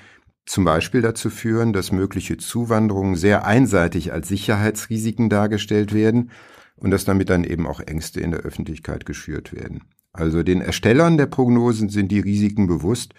zum 0.47 0.65
Beispiel 0.65 1.03
dazu 1.03 1.29
führen, 1.29 1.73
dass 1.73 1.93
mögliche 1.93 2.37
Zuwanderungen 2.37 3.17
sehr 3.17 3.45
einseitig 3.45 4.13
als 4.13 4.29
Sicherheitsrisiken 4.29 5.29
dargestellt 5.29 5.93
werden 5.93 6.31
und 6.77 6.93
dass 6.93 7.05
damit 7.05 7.29
dann 7.31 7.45
eben 7.45 7.67
auch 7.67 7.81
Ängste 7.81 8.21
in 8.21 8.31
der 8.31 8.41
Öffentlichkeit 8.41 9.07
geschürt 9.07 9.53
werden. 9.53 9.83
Also 10.13 10.43
den 10.43 10.61
Erstellern 10.61 11.19
der 11.19 11.27
Prognosen 11.27 11.89
sind 11.89 12.11
die 12.11 12.21
Risiken 12.21 12.67
bewusst 12.69 13.13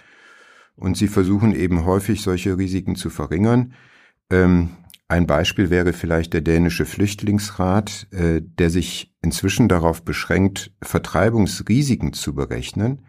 und 0.75 0.97
sie 0.97 1.07
versuchen 1.07 1.53
eben 1.53 1.85
häufig 1.85 2.21
solche 2.21 2.57
Risiken 2.57 2.95
zu 2.95 3.09
verringern. 3.09 3.73
Ähm, 4.31 4.69
ein 5.09 5.27
Beispiel 5.27 5.69
wäre 5.69 5.93
vielleicht 5.93 6.33
der 6.33 6.41
dänische 6.41 6.85
Flüchtlingsrat, 6.85 8.07
äh, 8.11 8.41
der 8.41 8.69
sich 8.69 9.13
inzwischen 9.21 9.67
darauf 9.67 10.03
beschränkt, 10.03 10.71
Vertreibungsrisiken 10.81 12.13
zu 12.13 12.33
berechnen, 12.35 13.05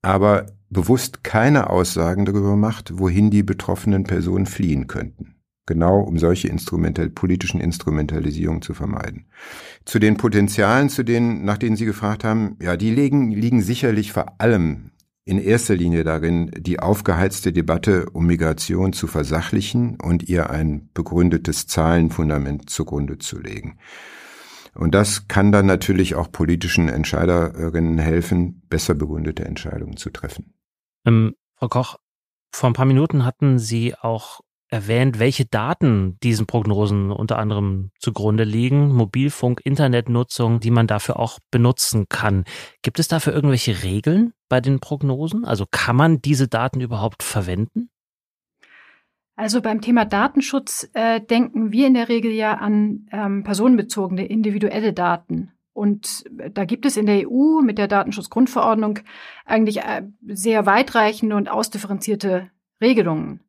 aber 0.00 0.46
bewusst 0.70 1.24
keine 1.24 1.70
Aussagen 1.70 2.24
darüber 2.24 2.56
macht, 2.56 2.98
wohin 2.98 3.30
die 3.30 3.42
betroffenen 3.42 4.04
Personen 4.04 4.46
fliehen 4.46 4.86
könnten. 4.86 5.34
Genau 5.66 6.00
um 6.00 6.18
solche 6.18 6.48
Instrumental 6.48 7.10
politischen 7.10 7.60
Instrumentalisierungen 7.60 8.62
zu 8.62 8.72
vermeiden. 8.72 9.26
Zu 9.84 9.98
den 9.98 10.16
Potenzialen, 10.16 10.88
zu 10.88 11.04
denen, 11.04 11.44
nach 11.44 11.58
denen 11.58 11.76
Sie 11.76 11.84
gefragt 11.84 12.24
haben, 12.24 12.56
ja, 12.62 12.76
die 12.76 12.90
liegen, 12.90 13.30
liegen 13.30 13.60
sicherlich 13.60 14.12
vor 14.12 14.40
allem 14.40 14.92
in 15.26 15.38
erster 15.38 15.76
Linie 15.76 16.04
darin, 16.04 16.50
die 16.56 16.80
aufgeheizte 16.80 17.52
Debatte 17.52 18.08
um 18.14 18.26
Migration 18.26 18.94
zu 18.94 19.06
versachlichen 19.06 19.98
und 20.00 20.26
ihr 20.26 20.48
ein 20.48 20.88
begründetes 20.94 21.66
Zahlenfundament 21.66 22.70
zugrunde 22.70 23.18
zu 23.18 23.38
legen. 23.38 23.76
Und 24.74 24.94
das 24.94 25.28
kann 25.28 25.52
dann 25.52 25.66
natürlich 25.66 26.14
auch 26.14 26.32
politischen 26.32 26.88
Entscheiderinnen 26.88 27.98
helfen, 27.98 28.62
besser 28.70 28.94
begründete 28.94 29.44
Entscheidungen 29.44 29.98
zu 29.98 30.08
treffen. 30.08 30.54
Ähm, 31.08 31.34
Frau 31.56 31.68
Koch, 31.68 31.96
vor 32.54 32.70
ein 32.70 32.74
paar 32.74 32.86
Minuten 32.86 33.24
hatten 33.24 33.58
Sie 33.58 33.94
auch 33.94 34.40
erwähnt, 34.70 35.18
welche 35.18 35.46
Daten 35.46 36.18
diesen 36.22 36.46
Prognosen 36.46 37.10
unter 37.10 37.38
anderem 37.38 37.90
zugrunde 37.98 38.44
liegen, 38.44 38.92
Mobilfunk, 38.94 39.62
Internetnutzung, 39.64 40.60
die 40.60 40.70
man 40.70 40.86
dafür 40.86 41.18
auch 41.18 41.38
benutzen 41.50 42.06
kann. 42.10 42.44
Gibt 42.82 42.98
es 42.98 43.08
dafür 43.08 43.32
irgendwelche 43.32 43.82
Regeln 43.82 44.34
bei 44.50 44.60
den 44.60 44.78
Prognosen? 44.80 45.46
Also 45.46 45.64
kann 45.70 45.96
man 45.96 46.20
diese 46.20 46.48
Daten 46.48 46.80
überhaupt 46.80 47.22
verwenden? 47.22 47.88
Also 49.36 49.62
beim 49.62 49.80
Thema 49.80 50.04
Datenschutz 50.04 50.90
äh, 50.92 51.20
denken 51.20 51.72
wir 51.72 51.86
in 51.86 51.94
der 51.94 52.08
Regel 52.08 52.32
ja 52.32 52.54
an 52.54 53.06
ähm, 53.12 53.44
personenbezogene 53.44 54.26
individuelle 54.26 54.92
Daten. 54.92 55.52
Und 55.78 56.24
da 56.28 56.64
gibt 56.64 56.86
es 56.86 56.96
in 56.96 57.06
der 57.06 57.30
EU 57.30 57.60
mit 57.60 57.78
der 57.78 57.86
Datenschutzgrundverordnung 57.86 58.98
eigentlich 59.46 59.78
äh, 59.84 60.02
sehr 60.26 60.66
weitreichende 60.66 61.36
und 61.36 61.48
ausdifferenzierte 61.48 62.50
Regelungen. 62.80 63.44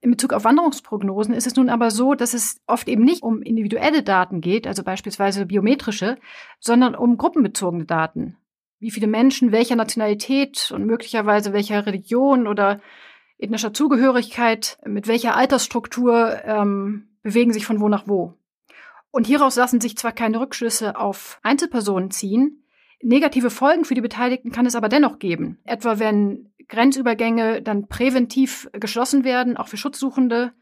In 0.00 0.10
Bezug 0.10 0.32
auf 0.32 0.44
Wanderungsprognosen 0.44 1.34
ist 1.34 1.46
es 1.46 1.54
nun 1.54 1.68
aber 1.68 1.90
so, 1.90 2.14
dass 2.14 2.32
es 2.32 2.62
oft 2.66 2.88
eben 2.88 3.04
nicht 3.04 3.22
um 3.22 3.42
individuelle 3.42 4.02
Daten 4.02 4.40
geht, 4.40 4.66
also 4.66 4.82
beispielsweise 4.84 5.44
biometrische, 5.44 6.16
sondern 6.60 6.94
um 6.94 7.18
gruppenbezogene 7.18 7.84
Daten. 7.84 8.38
Wie 8.78 8.90
viele 8.90 9.06
Menschen 9.06 9.52
welcher 9.52 9.76
Nationalität 9.76 10.72
und 10.74 10.86
möglicherweise 10.86 11.52
welcher 11.52 11.84
Religion 11.84 12.46
oder 12.46 12.80
ethnischer 13.36 13.74
Zugehörigkeit, 13.74 14.78
mit 14.86 15.08
welcher 15.08 15.36
Altersstruktur 15.36 16.42
ähm, 16.42 17.08
bewegen 17.22 17.52
sich 17.52 17.66
von 17.66 17.80
wo 17.80 17.90
nach 17.90 18.08
wo. 18.08 18.32
Und 19.16 19.26
hieraus 19.26 19.56
lassen 19.56 19.80
sich 19.80 19.96
zwar 19.96 20.12
keine 20.12 20.38
Rückschlüsse 20.40 20.94
auf 20.98 21.40
Einzelpersonen 21.42 22.10
ziehen, 22.10 22.62
negative 23.00 23.48
Folgen 23.48 23.86
für 23.86 23.94
die 23.94 24.02
Beteiligten 24.02 24.52
kann 24.52 24.66
es 24.66 24.74
aber 24.74 24.90
dennoch 24.90 25.18
geben. 25.18 25.58
Etwa 25.64 25.98
wenn 25.98 26.52
Grenzübergänge 26.68 27.62
dann 27.62 27.88
präventiv 27.88 28.68
geschlossen 28.74 29.24
werden, 29.24 29.56
auch 29.56 29.68
für 29.68 29.78
Schutzsuchende, 29.78 30.52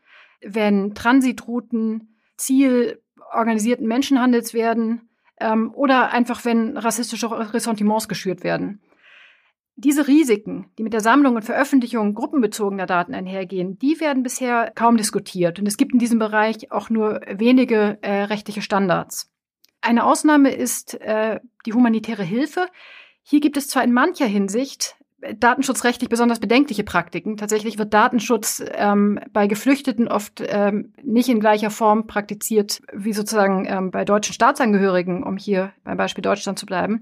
wenn 0.40 0.95
Transitrouten 0.95 2.17
Ziel 2.37 3.03
organisierten 3.33 3.88
Menschenhandels 3.88 4.55
werden 4.55 5.09
ähm, 5.40 5.75
oder 5.75 6.12
einfach 6.12 6.45
wenn 6.45 6.77
rassistische 6.77 7.29
Ressentiments 7.53 8.07
geschürt 8.07 8.45
werden. 8.45 8.81
Diese 9.76 10.06
Risiken, 10.06 10.70
die 10.78 10.84
mit 10.84 10.92
der 10.92 11.00
Sammlung 11.00 11.34
und 11.34 11.44
Veröffentlichung 11.44 12.14
gruppenbezogener 12.14 12.87
Daten 12.87 13.12
einhergehen, 13.12 13.76
die 13.78 13.98
werden 13.98 14.22
bisher 14.22 14.70
kaum 14.74 14.96
diskutiert. 14.96 15.58
Und 15.58 15.66
es 15.66 15.76
gibt 15.76 15.92
in 15.92 15.98
diesem 15.98 16.20
Bereich 16.20 16.70
auch 16.70 16.90
nur 16.90 17.20
wenige 17.28 17.98
äh, 18.02 18.22
rechtliche 18.24 18.62
Standards. 18.62 19.32
Eine 19.80 20.04
Ausnahme 20.04 20.50
ist 20.54 21.00
äh, 21.00 21.40
die 21.66 21.72
humanitäre 21.72 22.22
Hilfe. 22.22 22.68
Hier 23.22 23.40
gibt 23.40 23.56
es 23.56 23.68
zwar 23.68 23.82
in 23.82 23.92
mancher 23.92 24.26
Hinsicht 24.26 24.96
datenschutzrechtlich 25.32 26.08
besonders 26.08 26.40
bedenkliche 26.40 26.84
Praktiken. 26.84 27.37
Tatsächlich 27.37 27.78
wird 27.78 27.94
Datenschutz 27.94 28.62
ähm, 28.74 29.18
bei 29.32 29.46
Geflüchteten 29.46 30.08
oft 30.08 30.42
ähm, 30.46 30.92
nicht 31.02 31.28
in 31.28 31.40
gleicher 31.40 31.70
Form 31.70 32.06
praktiziert 32.06 32.82
wie 32.92 33.12
sozusagen 33.12 33.66
ähm, 33.66 33.90
bei 33.90 34.04
deutschen 34.04 34.34
Staatsangehörigen, 34.34 35.22
um 35.22 35.37
hier 35.37 35.72
beim 35.82 35.96
Beispiel 35.96 36.22
Deutschland 36.22 36.58
zu 36.58 36.66
bleiben. 36.66 37.00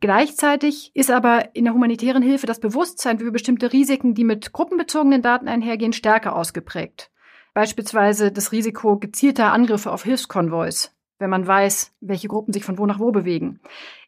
Gleichzeitig 0.00 0.92
ist 0.94 1.10
aber 1.10 1.56
in 1.56 1.64
der 1.64 1.74
humanitären 1.74 2.22
Hilfe 2.22 2.46
das 2.46 2.60
Bewusstsein 2.60 3.18
für 3.18 3.32
bestimmte 3.32 3.72
Risiken, 3.72 4.14
die 4.14 4.24
mit 4.24 4.52
gruppenbezogenen 4.52 5.22
Daten 5.22 5.48
einhergehen, 5.48 5.92
stärker 5.92 6.36
ausgeprägt. 6.36 7.10
Beispielsweise 7.52 8.30
das 8.30 8.52
Risiko 8.52 8.98
gezielter 8.98 9.52
Angriffe 9.52 9.90
auf 9.90 10.04
Hilfskonvois, 10.04 10.90
wenn 11.18 11.30
man 11.30 11.44
weiß, 11.44 11.96
welche 12.00 12.28
Gruppen 12.28 12.52
sich 12.52 12.64
von 12.64 12.78
wo 12.78 12.86
nach 12.86 13.00
wo 13.00 13.10
bewegen. 13.10 13.58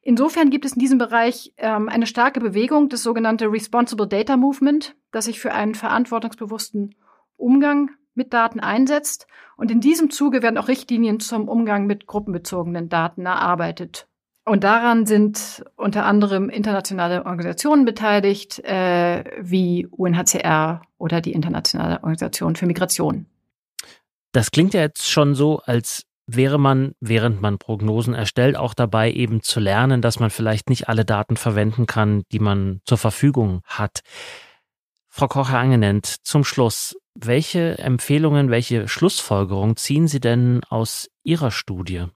Insofern 0.02 0.50
gibt 0.50 0.64
es 0.64 0.74
in 0.74 0.78
diesem 0.78 0.98
Bereich 0.98 1.52
ähm, 1.56 1.88
eine 1.88 2.06
starke 2.06 2.38
Bewegung, 2.38 2.88
das 2.88 3.02
sogenannte 3.02 3.50
Responsible 3.50 4.06
Data 4.06 4.36
Movement, 4.36 4.94
das 5.10 5.24
sich 5.24 5.40
für 5.40 5.52
einen 5.52 5.74
verantwortungsbewussten 5.74 6.94
Umgang 7.36 7.90
mit 8.14 8.32
Daten 8.32 8.60
einsetzt. 8.60 9.26
Und 9.56 9.72
in 9.72 9.80
diesem 9.80 10.10
Zuge 10.10 10.42
werden 10.42 10.56
auch 10.56 10.68
Richtlinien 10.68 11.18
zum 11.18 11.48
Umgang 11.48 11.86
mit 11.86 12.06
gruppenbezogenen 12.06 12.88
Daten 12.88 13.26
erarbeitet. 13.26 14.09
Und 14.50 14.64
daran 14.64 15.06
sind 15.06 15.64
unter 15.76 16.04
anderem 16.04 16.50
internationale 16.50 17.24
Organisationen 17.24 17.84
beteiligt, 17.84 18.58
äh, 18.64 19.22
wie 19.40 19.86
UNHCR 19.86 20.82
oder 20.98 21.20
die 21.20 21.34
Internationale 21.34 21.98
Organisation 22.02 22.56
für 22.56 22.66
Migration. 22.66 23.26
Das 24.32 24.50
klingt 24.50 24.74
ja 24.74 24.80
jetzt 24.80 25.08
schon 25.08 25.36
so, 25.36 25.60
als 25.60 26.02
wäre 26.26 26.58
man, 26.58 26.96
während 26.98 27.40
man 27.40 27.58
Prognosen 27.58 28.12
erstellt, 28.12 28.56
auch 28.56 28.74
dabei 28.74 29.12
eben 29.12 29.40
zu 29.40 29.60
lernen, 29.60 30.02
dass 30.02 30.18
man 30.18 30.30
vielleicht 30.30 30.68
nicht 30.68 30.88
alle 30.88 31.04
Daten 31.04 31.36
verwenden 31.36 31.86
kann, 31.86 32.24
die 32.32 32.40
man 32.40 32.80
zur 32.86 32.98
Verfügung 32.98 33.60
hat. 33.66 34.00
Frau 35.08 35.28
Kocher-Angenent, 35.28 36.06
zum 36.24 36.42
Schluss, 36.42 36.96
welche 37.14 37.78
Empfehlungen, 37.78 38.50
welche 38.50 38.88
Schlussfolgerungen 38.88 39.76
ziehen 39.76 40.08
Sie 40.08 40.18
denn 40.18 40.62
aus 40.68 41.08
Ihrer 41.22 41.52
Studie? 41.52 42.06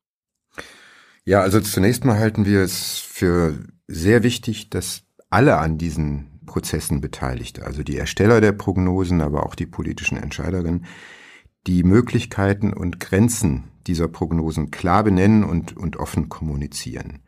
Ja, 1.25 1.41
also 1.41 1.61
zunächst 1.61 2.05
mal 2.05 2.19
halten 2.19 2.45
wir 2.45 2.61
es 2.61 2.99
für 2.99 3.59
sehr 3.89 4.23
wichtig, 4.23 4.69
dass 4.71 5.03
alle 5.31 5.57
an 5.59 5.79
diesen 5.79 6.41
Prozessen 6.47 7.01
Beteiligte, 7.01 7.65
also 7.65 7.83
die 7.83 7.97
Ersteller 7.97 8.41
der 8.41 8.53
Prognosen, 8.53 9.23
aber 9.23 9.47
auch 9.47 9.55
die 9.55 9.67
politischen 9.67 10.19
Entscheiderinnen, 10.19 10.85
die 11.67 11.83
Möglichkeiten 11.83 12.75
und 12.75 13.01
Grenzen 13.01 13.65
dieser 13.87 14.09
Prognosen 14.09 14.71
klar 14.71 15.03
benennen 15.03 15.45
und, 15.45 15.77
und 15.77 15.97
offen 15.97 16.29
kommunizieren. 16.29 17.23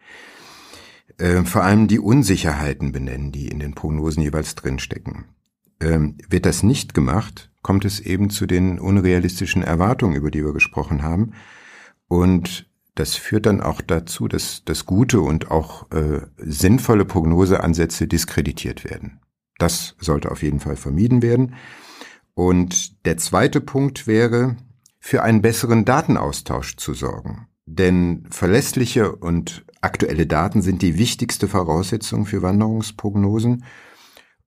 Äh, 1.18 1.44
vor 1.44 1.64
allem 1.64 1.88
die 1.88 1.98
Unsicherheiten 1.98 2.92
benennen, 2.92 3.32
die 3.32 3.48
in 3.48 3.58
den 3.58 3.74
Prognosen 3.74 4.22
jeweils 4.22 4.54
drinstecken. 4.54 5.24
Ähm, 5.80 6.18
wird 6.28 6.44
das 6.44 6.62
nicht 6.62 6.92
gemacht, 6.92 7.50
kommt 7.62 7.86
es 7.86 8.00
eben 8.00 8.28
zu 8.28 8.46
den 8.46 8.78
unrealistischen 8.78 9.62
Erwartungen, 9.62 10.16
über 10.16 10.30
die 10.30 10.44
wir 10.44 10.52
gesprochen 10.52 11.02
haben. 11.02 11.32
Und 12.08 12.68
das 12.96 13.14
führt 13.14 13.46
dann 13.46 13.60
auch 13.60 13.82
dazu, 13.82 14.26
dass, 14.26 14.64
dass 14.64 14.86
gute 14.86 15.20
und 15.20 15.50
auch 15.50 15.90
äh, 15.92 16.22
sinnvolle 16.38 17.04
Prognoseansätze 17.04 18.08
diskreditiert 18.08 18.84
werden. 18.84 19.20
Das 19.58 19.94
sollte 20.00 20.30
auf 20.30 20.42
jeden 20.42 20.60
Fall 20.60 20.76
vermieden 20.76 21.22
werden. 21.22 21.54
Und 22.34 23.06
der 23.06 23.18
zweite 23.18 23.60
Punkt 23.60 24.06
wäre, 24.06 24.56
für 24.98 25.22
einen 25.22 25.42
besseren 25.42 25.84
Datenaustausch 25.84 26.76
zu 26.76 26.94
sorgen. 26.94 27.48
Denn 27.66 28.26
verlässliche 28.30 29.14
und 29.14 29.64
aktuelle 29.82 30.26
Daten 30.26 30.62
sind 30.62 30.82
die 30.82 30.98
wichtigste 30.98 31.48
Voraussetzung 31.48 32.24
für 32.24 32.42
Wanderungsprognosen. 32.42 33.64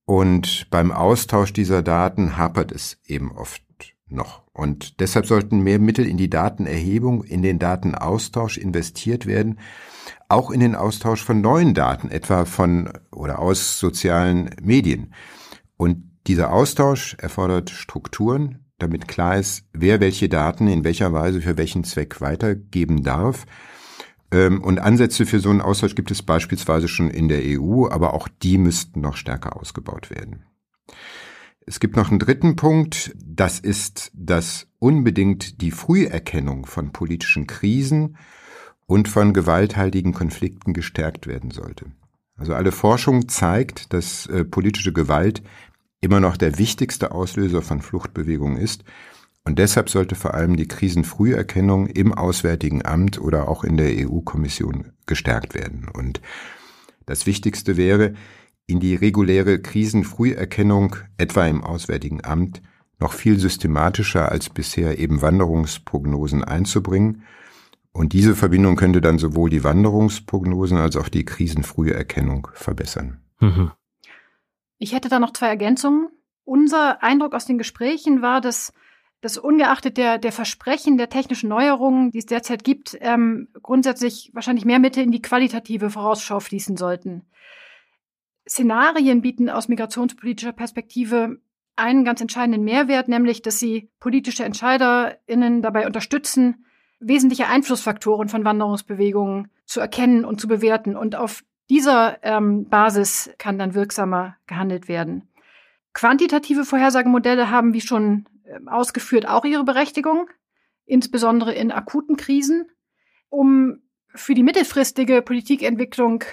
Und 0.06 0.68
beim 0.72 0.92
Austausch 0.92 1.54
dieser 1.54 1.84
Daten 1.84 2.36
hapert 2.36 2.72
es 2.72 2.98
eben 3.06 3.32
oft 3.32 3.64
noch. 4.08 4.49
Und 4.60 5.00
deshalb 5.00 5.26
sollten 5.26 5.62
mehr 5.62 5.80
Mittel 5.80 6.06
in 6.06 6.18
die 6.18 6.30
Datenerhebung, 6.30 7.24
in 7.24 7.42
den 7.42 7.60
Datenaustausch 7.60 8.58
investiert 8.58 9.26
werden, 9.26 9.60
auch 10.28 10.52
in 10.52 10.60
den 10.60 10.76
Austausch 10.76 11.24
von 11.24 11.40
neuen 11.40 11.74
Daten, 11.74 12.10
etwa 12.10 12.44
von 12.44 12.92
oder 13.10 13.40
aus 13.40 13.80
sozialen 13.80 14.50
Medien. 14.62 15.14
Und 15.78 16.04
dieser 16.28 16.52
Austausch 16.52 17.16
erfordert 17.20 17.70
Strukturen, 17.70 18.66
damit 18.80 19.08
klar 19.08 19.38
ist, 19.38 19.64
wer 19.72 20.02
welche 20.02 20.28
Daten 20.28 20.68
in 20.68 20.84
welcher 20.84 21.14
Weise 21.14 21.42
für 21.42 21.58
welchen 21.58 21.86
Zweck 21.86 22.20
weitergeben 22.20 23.02
darf. 23.02 23.46
Ähm, 24.32 24.62
und 24.62 24.80
Ansätze 24.80 25.26
für 25.26 25.40
so 25.40 25.50
einen 25.50 25.62
Austausch 25.62 25.96
gibt 25.96 26.12
es 26.12 26.22
beispielsweise 26.22 26.90
schon 26.90 27.10
in 27.10 27.30
der 27.30 27.42
EU, 27.44 27.88
aber 27.90 28.14
auch 28.14 28.28
die 28.28 28.58
müssten 28.58 29.00
noch 29.00 29.16
stärker 29.16 29.56
ausgebaut 29.56 30.10
werden. 30.10 30.44
Es 31.70 31.80
gibt 31.80 31.96
noch 31.96 32.10
einen 32.10 32.18
dritten 32.18 32.56
Punkt, 32.56 33.16
das 33.24 33.60
ist, 33.60 34.12
dass 34.16 34.66
unbedingt 34.80 35.62
die 35.62 35.70
Früherkennung 35.70 36.66
von 36.66 36.92
politischen 36.92 37.46
Krisen 37.46 38.18
und 38.88 39.08
von 39.08 39.34
gewalthaltigen 39.34 40.12
Konflikten 40.12 40.74
gestärkt 40.74 41.28
werden 41.28 41.52
sollte. 41.52 41.86
Also 42.38 42.56
alle 42.56 42.72
Forschung 42.72 43.30
zeigt, 43.30 43.94
dass 43.94 44.26
äh, 44.26 44.46
politische 44.46 44.94
Gewalt 44.94 45.44
immer 46.02 46.20
noch 46.20 46.38
der 46.38 46.58
wichtigste 46.58 47.12
Auslöser 47.12 47.62
von 47.62 47.82
Fluchtbewegungen 47.82 48.58
ist. 48.58 48.84
Und 49.46 49.60
deshalb 49.60 49.92
sollte 49.92 50.16
vor 50.16 50.34
allem 50.34 50.58
die 50.58 50.68
Krisenfrüherkennung 50.68 51.86
im 51.86 52.16
Auswärtigen 52.16 52.84
Amt 52.84 53.22
oder 53.22 53.48
auch 53.48 53.64
in 53.64 53.78
der 53.78 53.92
EU-Kommission 54.10 54.94
gestärkt 55.06 55.54
werden. 55.54 55.88
Und 55.94 56.20
das 57.06 57.28
Wichtigste 57.28 57.78
wäre, 57.78 58.16
in 58.70 58.80
die 58.80 58.96
reguläre 58.96 59.60
Krisenfrüherkennung, 59.60 60.96
etwa 61.18 61.48
im 61.48 61.64
Auswärtigen 61.64 62.24
Amt, 62.24 62.62
noch 63.00 63.14
viel 63.14 63.40
systematischer 63.40 64.32
als 64.32 64.50
bisher 64.50 65.00
eben 65.00 65.22
Wanderungsprognosen 65.22 66.44
einzubringen. 66.44 67.24
Und 67.92 68.14
diese 68.14 68.36
Verbindung 68.36 68.76
könnte 68.76 69.02
dann 69.02 69.18
sowohl 69.18 69.50
die 69.50 69.64
Wanderungsprognosen 69.64 70.78
als 70.78 70.96
auch 70.98 71.10
die 71.10 71.26
Krisenfrüherkennung 71.26 72.50
verbessern. 72.54 73.22
Mhm. 73.40 73.72
Ich 74.78 74.94
hätte 74.94 75.10
da 75.10 75.20
noch 75.20 75.34
zwei 75.34 75.48
Ergänzungen. 75.48 76.10
Unser 76.44 77.02
Eindruck 77.02 77.34
aus 77.34 77.46
den 77.46 77.58
Gesprächen 77.58 78.22
war, 78.22 78.42
dass 78.42 78.74
dass 79.22 79.38
ungeachtet 79.38 79.98
der, 79.98 80.18
der 80.18 80.32
Versprechen 80.32 80.98
der 80.98 81.10
technischen 81.10 81.50
Neuerungen, 81.50 82.12
die 82.12 82.20
es 82.20 82.26
derzeit 82.26 82.64
gibt, 82.64 82.98
ähm, 83.02 83.50
grundsätzlich 83.62 84.32
wahrscheinlich 84.34 84.64
mehr 84.64 84.80
Mittel 84.80 85.04
in 85.04 85.12
die 85.12 85.22
qualitative 85.22 85.90
Vorausschau 85.90 86.40
fließen 86.40 86.78
sollten. 86.78 87.24
Szenarien 88.50 89.22
bieten 89.22 89.50
aus 89.50 89.68
migrationspolitischer 89.68 90.54
Perspektive 90.54 91.40
einen 91.76 92.04
ganz 92.04 92.20
entscheidenden 92.20 92.64
Mehrwert, 92.64 93.08
nämlich, 93.08 93.42
dass 93.42 93.60
sie 93.60 93.90
politische 94.00 94.44
EntscheiderInnen 94.44 95.62
dabei 95.62 95.86
unterstützen, 95.86 96.66
wesentliche 97.00 97.48
Einflussfaktoren 97.48 98.28
von 98.28 98.44
Wanderungsbewegungen 98.44 99.50
zu 99.66 99.80
erkennen 99.80 100.26
und 100.26 100.42
zu 100.42 100.48
bewerten 100.48 100.98
und 100.98 101.16
auf 101.16 101.44
dieser 101.70 102.18
ähm, 102.24 102.68
Basis 102.68 103.30
kann 103.38 103.60
dann 103.60 103.76
wirksamer 103.76 104.36
gehandelt 104.48 104.88
werden. 104.88 105.30
Quantitative 105.94 106.66
Vorhersagemodelle 106.66 107.52
haben, 107.52 107.74
wie 107.74 107.82
schon 107.82 108.26
äh, 108.44 108.60
ausgeführt, 108.66 109.28
auch 109.28 109.46
ihre 109.46 109.64
Berechtigung, 109.64 110.30
insbesondere 110.86 111.54
in 111.54 111.72
akuten 111.72 112.18
Krisen. 112.18 112.66
Um 113.30 113.82
für 114.16 114.34
die 114.34 114.44
mittelfristige 114.44 115.22
Politikentwicklung 115.22 116.24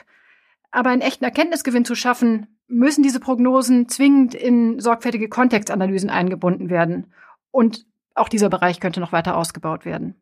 aber 0.77 0.91
einen 0.91 1.01
echten 1.01 1.25
Erkenntnisgewinn 1.25 1.87
zu 1.87 1.95
schaffen, 1.95 2.49
müssen 2.69 3.03
diese 3.03 3.19
Prognosen 3.19 3.89
zwingend 3.89 4.35
in 4.35 4.79
sorgfältige 4.79 5.31
Kontextanalysen 5.31 6.11
eingebunden 6.11 6.69
werden. 6.69 7.15
Und 7.51 7.87
auch 8.15 8.29
dieser 8.29 8.51
Bereich 8.51 8.79
könnte 8.79 9.01
noch 9.01 9.13
weiter 9.13 9.39
ausgebaut 9.39 9.87
werden. 9.87 10.17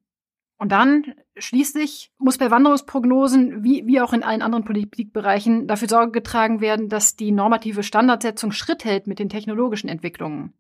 Und 0.56 0.70
dann 0.70 1.14
schließlich 1.36 2.12
muss 2.18 2.38
bei 2.38 2.52
Wanderungsprognosen, 2.52 3.64
wie, 3.64 3.84
wie 3.86 4.00
auch 4.00 4.12
in 4.12 4.22
allen 4.22 4.42
anderen 4.42 4.64
Politikbereichen, 4.64 5.66
dafür 5.66 5.88
Sorge 5.88 6.12
getragen 6.12 6.60
werden, 6.60 6.88
dass 6.88 7.16
die 7.16 7.32
normative 7.32 7.82
Standardsetzung 7.82 8.52
Schritt 8.52 8.84
hält 8.84 9.08
mit 9.08 9.18
den 9.18 9.28
technologischen 9.28 9.88
Entwicklungen. 9.88 10.52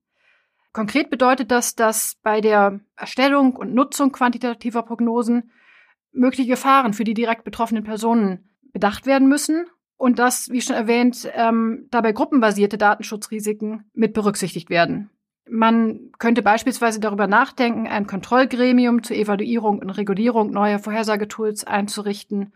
Konkret 0.72 1.08
bedeutet 1.08 1.52
das, 1.52 1.76
dass 1.76 2.16
bei 2.20 2.40
der 2.40 2.80
Erstellung 2.96 3.54
und 3.54 3.74
Nutzung 3.74 4.10
quantitativer 4.10 4.82
Prognosen 4.82 5.52
mögliche 6.10 6.48
Gefahren 6.48 6.94
für 6.94 7.04
die 7.04 7.14
direkt 7.14 7.44
betroffenen 7.44 7.84
Personen 7.84 8.50
bedacht 8.72 9.06
werden 9.06 9.28
müssen 9.28 9.66
und 9.96 10.18
dass, 10.18 10.50
wie 10.50 10.60
schon 10.60 10.76
erwähnt, 10.76 11.28
ähm, 11.34 11.86
dabei 11.90 12.12
gruppenbasierte 12.12 12.78
Datenschutzrisiken 12.78 13.84
mit 13.94 14.12
berücksichtigt 14.12 14.70
werden. 14.70 15.10
Man 15.48 16.10
könnte 16.18 16.42
beispielsweise 16.42 17.00
darüber 17.00 17.26
nachdenken, 17.26 17.86
ein 17.86 18.06
Kontrollgremium 18.06 19.02
zur 19.02 19.16
Evaluierung 19.16 19.78
und 19.78 19.90
Regulierung 19.90 20.50
neuer 20.50 20.78
Vorhersagetools 20.78 21.64
einzurichten. 21.64 22.52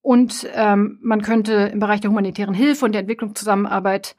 Und 0.00 0.48
ähm, 0.54 0.98
man 1.00 1.22
könnte 1.22 1.52
im 1.72 1.78
Bereich 1.78 2.00
der 2.00 2.10
humanitären 2.10 2.54
Hilfe 2.54 2.84
und 2.84 2.92
der 2.92 3.02
Entwicklungszusammenarbeit 3.02 4.16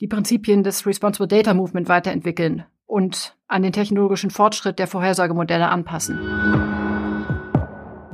die 0.00 0.08
Prinzipien 0.08 0.64
des 0.64 0.86
Responsible 0.86 1.28
Data 1.28 1.54
Movement 1.54 1.88
weiterentwickeln 1.88 2.64
und 2.86 3.36
an 3.46 3.62
den 3.62 3.72
technologischen 3.72 4.30
Fortschritt 4.30 4.78
der 4.80 4.88
Vorhersagemodelle 4.88 5.68
anpassen. 5.68 6.18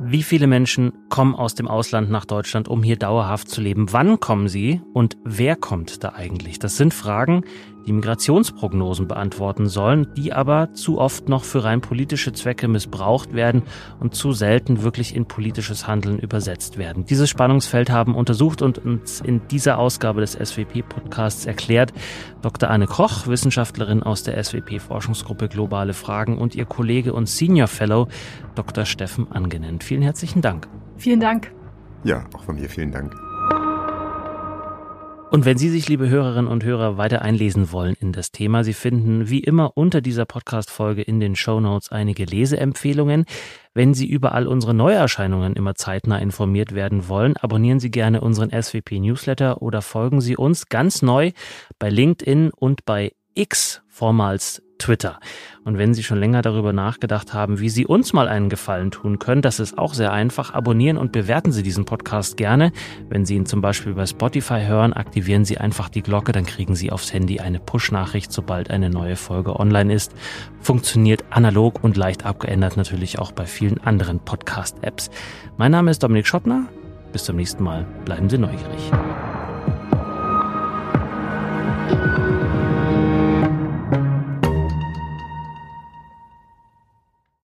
Wie 0.09 0.23
viele 0.23 0.47
Menschen 0.47 0.93
kommen 1.09 1.35
aus 1.35 1.53
dem 1.53 1.67
Ausland 1.67 2.09
nach 2.09 2.23
Deutschland, 2.23 2.69
um 2.69 2.81
hier 2.81 2.95
dauerhaft 2.95 3.49
zu 3.49 3.59
leben? 3.59 3.91
Wann 3.91 4.21
kommen 4.21 4.47
sie 4.47 4.79
und 4.93 5.17
wer 5.25 5.57
kommt 5.57 6.01
da 6.01 6.13
eigentlich? 6.13 6.59
Das 6.59 6.77
sind 6.77 6.93
Fragen, 6.93 7.43
die 7.87 7.93
Migrationsprognosen 7.93 9.07
beantworten 9.07 9.67
sollen, 9.67 10.07
die 10.15 10.33
aber 10.33 10.73
zu 10.73 10.99
oft 10.99 11.29
noch 11.29 11.45
für 11.45 11.63
rein 11.63 11.81
politische 11.81 12.33
Zwecke 12.33 12.67
missbraucht 12.67 13.33
werden 13.33 13.63
und 13.99 14.13
zu 14.13 14.33
selten 14.33 14.83
wirklich 14.83 15.15
in 15.15 15.25
politisches 15.25 15.87
Handeln 15.87 16.19
übersetzt 16.19 16.77
werden. 16.77 17.05
Dieses 17.05 17.29
Spannungsfeld 17.29 17.89
haben 17.89 18.13
untersucht 18.13 18.61
und 18.61 18.77
uns 18.77 19.21
in 19.21 19.47
dieser 19.47 19.79
Ausgabe 19.79 20.21
des 20.21 20.33
SWP-Podcasts 20.33 21.45
erklärt 21.45 21.93
Dr. 22.41 22.69
Anne 22.69 22.87
Koch, 22.87 23.27
Wissenschaftlerin 23.27 24.03
aus 24.03 24.23
der 24.23 24.41
SWP-Forschungsgruppe 24.43 25.47
Globale 25.47 25.93
Fragen 25.93 26.37
und 26.37 26.55
ihr 26.55 26.65
Kollege 26.65 27.13
und 27.13 27.27
Senior 27.29 27.67
Fellow 27.67 28.09
Dr. 28.55 28.85
Steffen 28.85 29.31
Angenent. 29.31 29.83
Vielen 29.83 30.01
herzlichen 30.01 30.41
Dank. 30.41 30.67
Vielen 30.97 31.21
Dank. 31.21 31.53
Ja, 32.03 32.25
auch 32.35 32.43
von 32.43 32.55
mir 32.55 32.69
vielen 32.69 32.91
Dank. 32.91 33.15
Und 35.29 35.43
wenn 35.43 35.57
Sie 35.57 35.69
sich, 35.69 35.89
liebe 35.89 36.07
Hörerinnen 36.07 36.49
und 36.49 36.63
Hörer, 36.63 36.97
weiter 36.97 37.21
einlesen 37.21 37.73
wollen 37.73 37.95
in 37.99 38.13
das 38.13 38.31
Thema, 38.31 38.63
Sie 38.63 38.73
finden 38.73 39.29
wie 39.29 39.41
immer 39.41 39.75
unter 39.75 39.99
dieser 39.99 40.25
Podcast-Folge 40.25 41.01
in 41.01 41.19
den 41.19 41.35
Show 41.35 41.59
Notes 41.59 41.91
einige 41.91 42.23
Leseempfehlungen. 42.23 43.25
Wenn 43.73 43.93
Sie 43.93 44.07
über 44.07 44.31
all 44.31 44.47
unsere 44.47 44.73
Neuerscheinungen 44.73 45.53
immer 45.53 45.75
zeitnah 45.75 46.17
informiert 46.19 46.73
werden 46.73 47.09
wollen, 47.09 47.35
abonnieren 47.35 47.81
Sie 47.81 47.91
gerne 47.91 48.21
unseren 48.21 48.51
SWP 48.51 48.99
Newsletter 48.99 49.61
oder 49.61 49.81
folgen 49.81 50.21
Sie 50.21 50.37
uns 50.37 50.69
ganz 50.69 51.01
neu 51.01 51.31
bei 51.77 51.89
LinkedIn 51.89 52.51
und 52.51 52.85
bei 52.85 53.11
X, 53.33 53.81
vormals 53.89 54.63
Twitter. 54.77 55.19
Und 55.63 55.77
wenn 55.77 55.93
Sie 55.93 56.03
schon 56.03 56.19
länger 56.19 56.41
darüber 56.41 56.71
nachgedacht 56.73 57.33
haben, 57.33 57.59
wie 57.59 57.69
Sie 57.69 57.85
uns 57.85 58.13
mal 58.13 58.27
einen 58.27 58.49
Gefallen 58.49 58.91
tun 58.91 59.19
können, 59.19 59.41
das 59.41 59.59
ist 59.59 59.77
auch 59.77 59.93
sehr 59.93 60.13
einfach. 60.13 60.53
Abonnieren 60.53 60.97
und 60.97 61.11
bewerten 61.11 61.51
Sie 61.51 61.63
diesen 61.63 61.85
Podcast 61.85 62.37
gerne. 62.37 62.71
Wenn 63.09 63.25
Sie 63.25 63.35
ihn 63.35 63.45
zum 63.45 63.61
Beispiel 63.61 63.93
bei 63.93 64.05
Spotify 64.05 64.61
hören, 64.65 64.93
aktivieren 64.93 65.45
Sie 65.45 65.57
einfach 65.57 65.89
die 65.89 66.01
Glocke, 66.01 66.31
dann 66.31 66.45
kriegen 66.45 66.75
Sie 66.75 66.91
aufs 66.91 67.11
Handy 67.11 67.39
eine 67.39 67.59
Push-Nachricht, 67.59 68.31
sobald 68.31 68.69
eine 68.71 68.89
neue 68.89 69.15
Folge 69.15 69.59
online 69.59 69.93
ist. 69.93 70.13
Funktioniert 70.61 71.25
analog 71.29 71.83
und 71.83 71.97
leicht 71.97 72.25
abgeändert 72.25 72.77
natürlich 72.77 73.19
auch 73.19 73.31
bei 73.31 73.45
vielen 73.45 73.79
anderen 73.81 74.19
Podcast-Apps. 74.19 75.09
Mein 75.57 75.71
Name 75.71 75.91
ist 75.91 76.03
Dominik 76.03 76.27
Schottner. 76.27 76.67
Bis 77.11 77.23
zum 77.23 77.35
nächsten 77.35 77.63
Mal. 77.63 77.85
Bleiben 78.05 78.29
Sie 78.29 78.37
neugierig. 78.37 78.91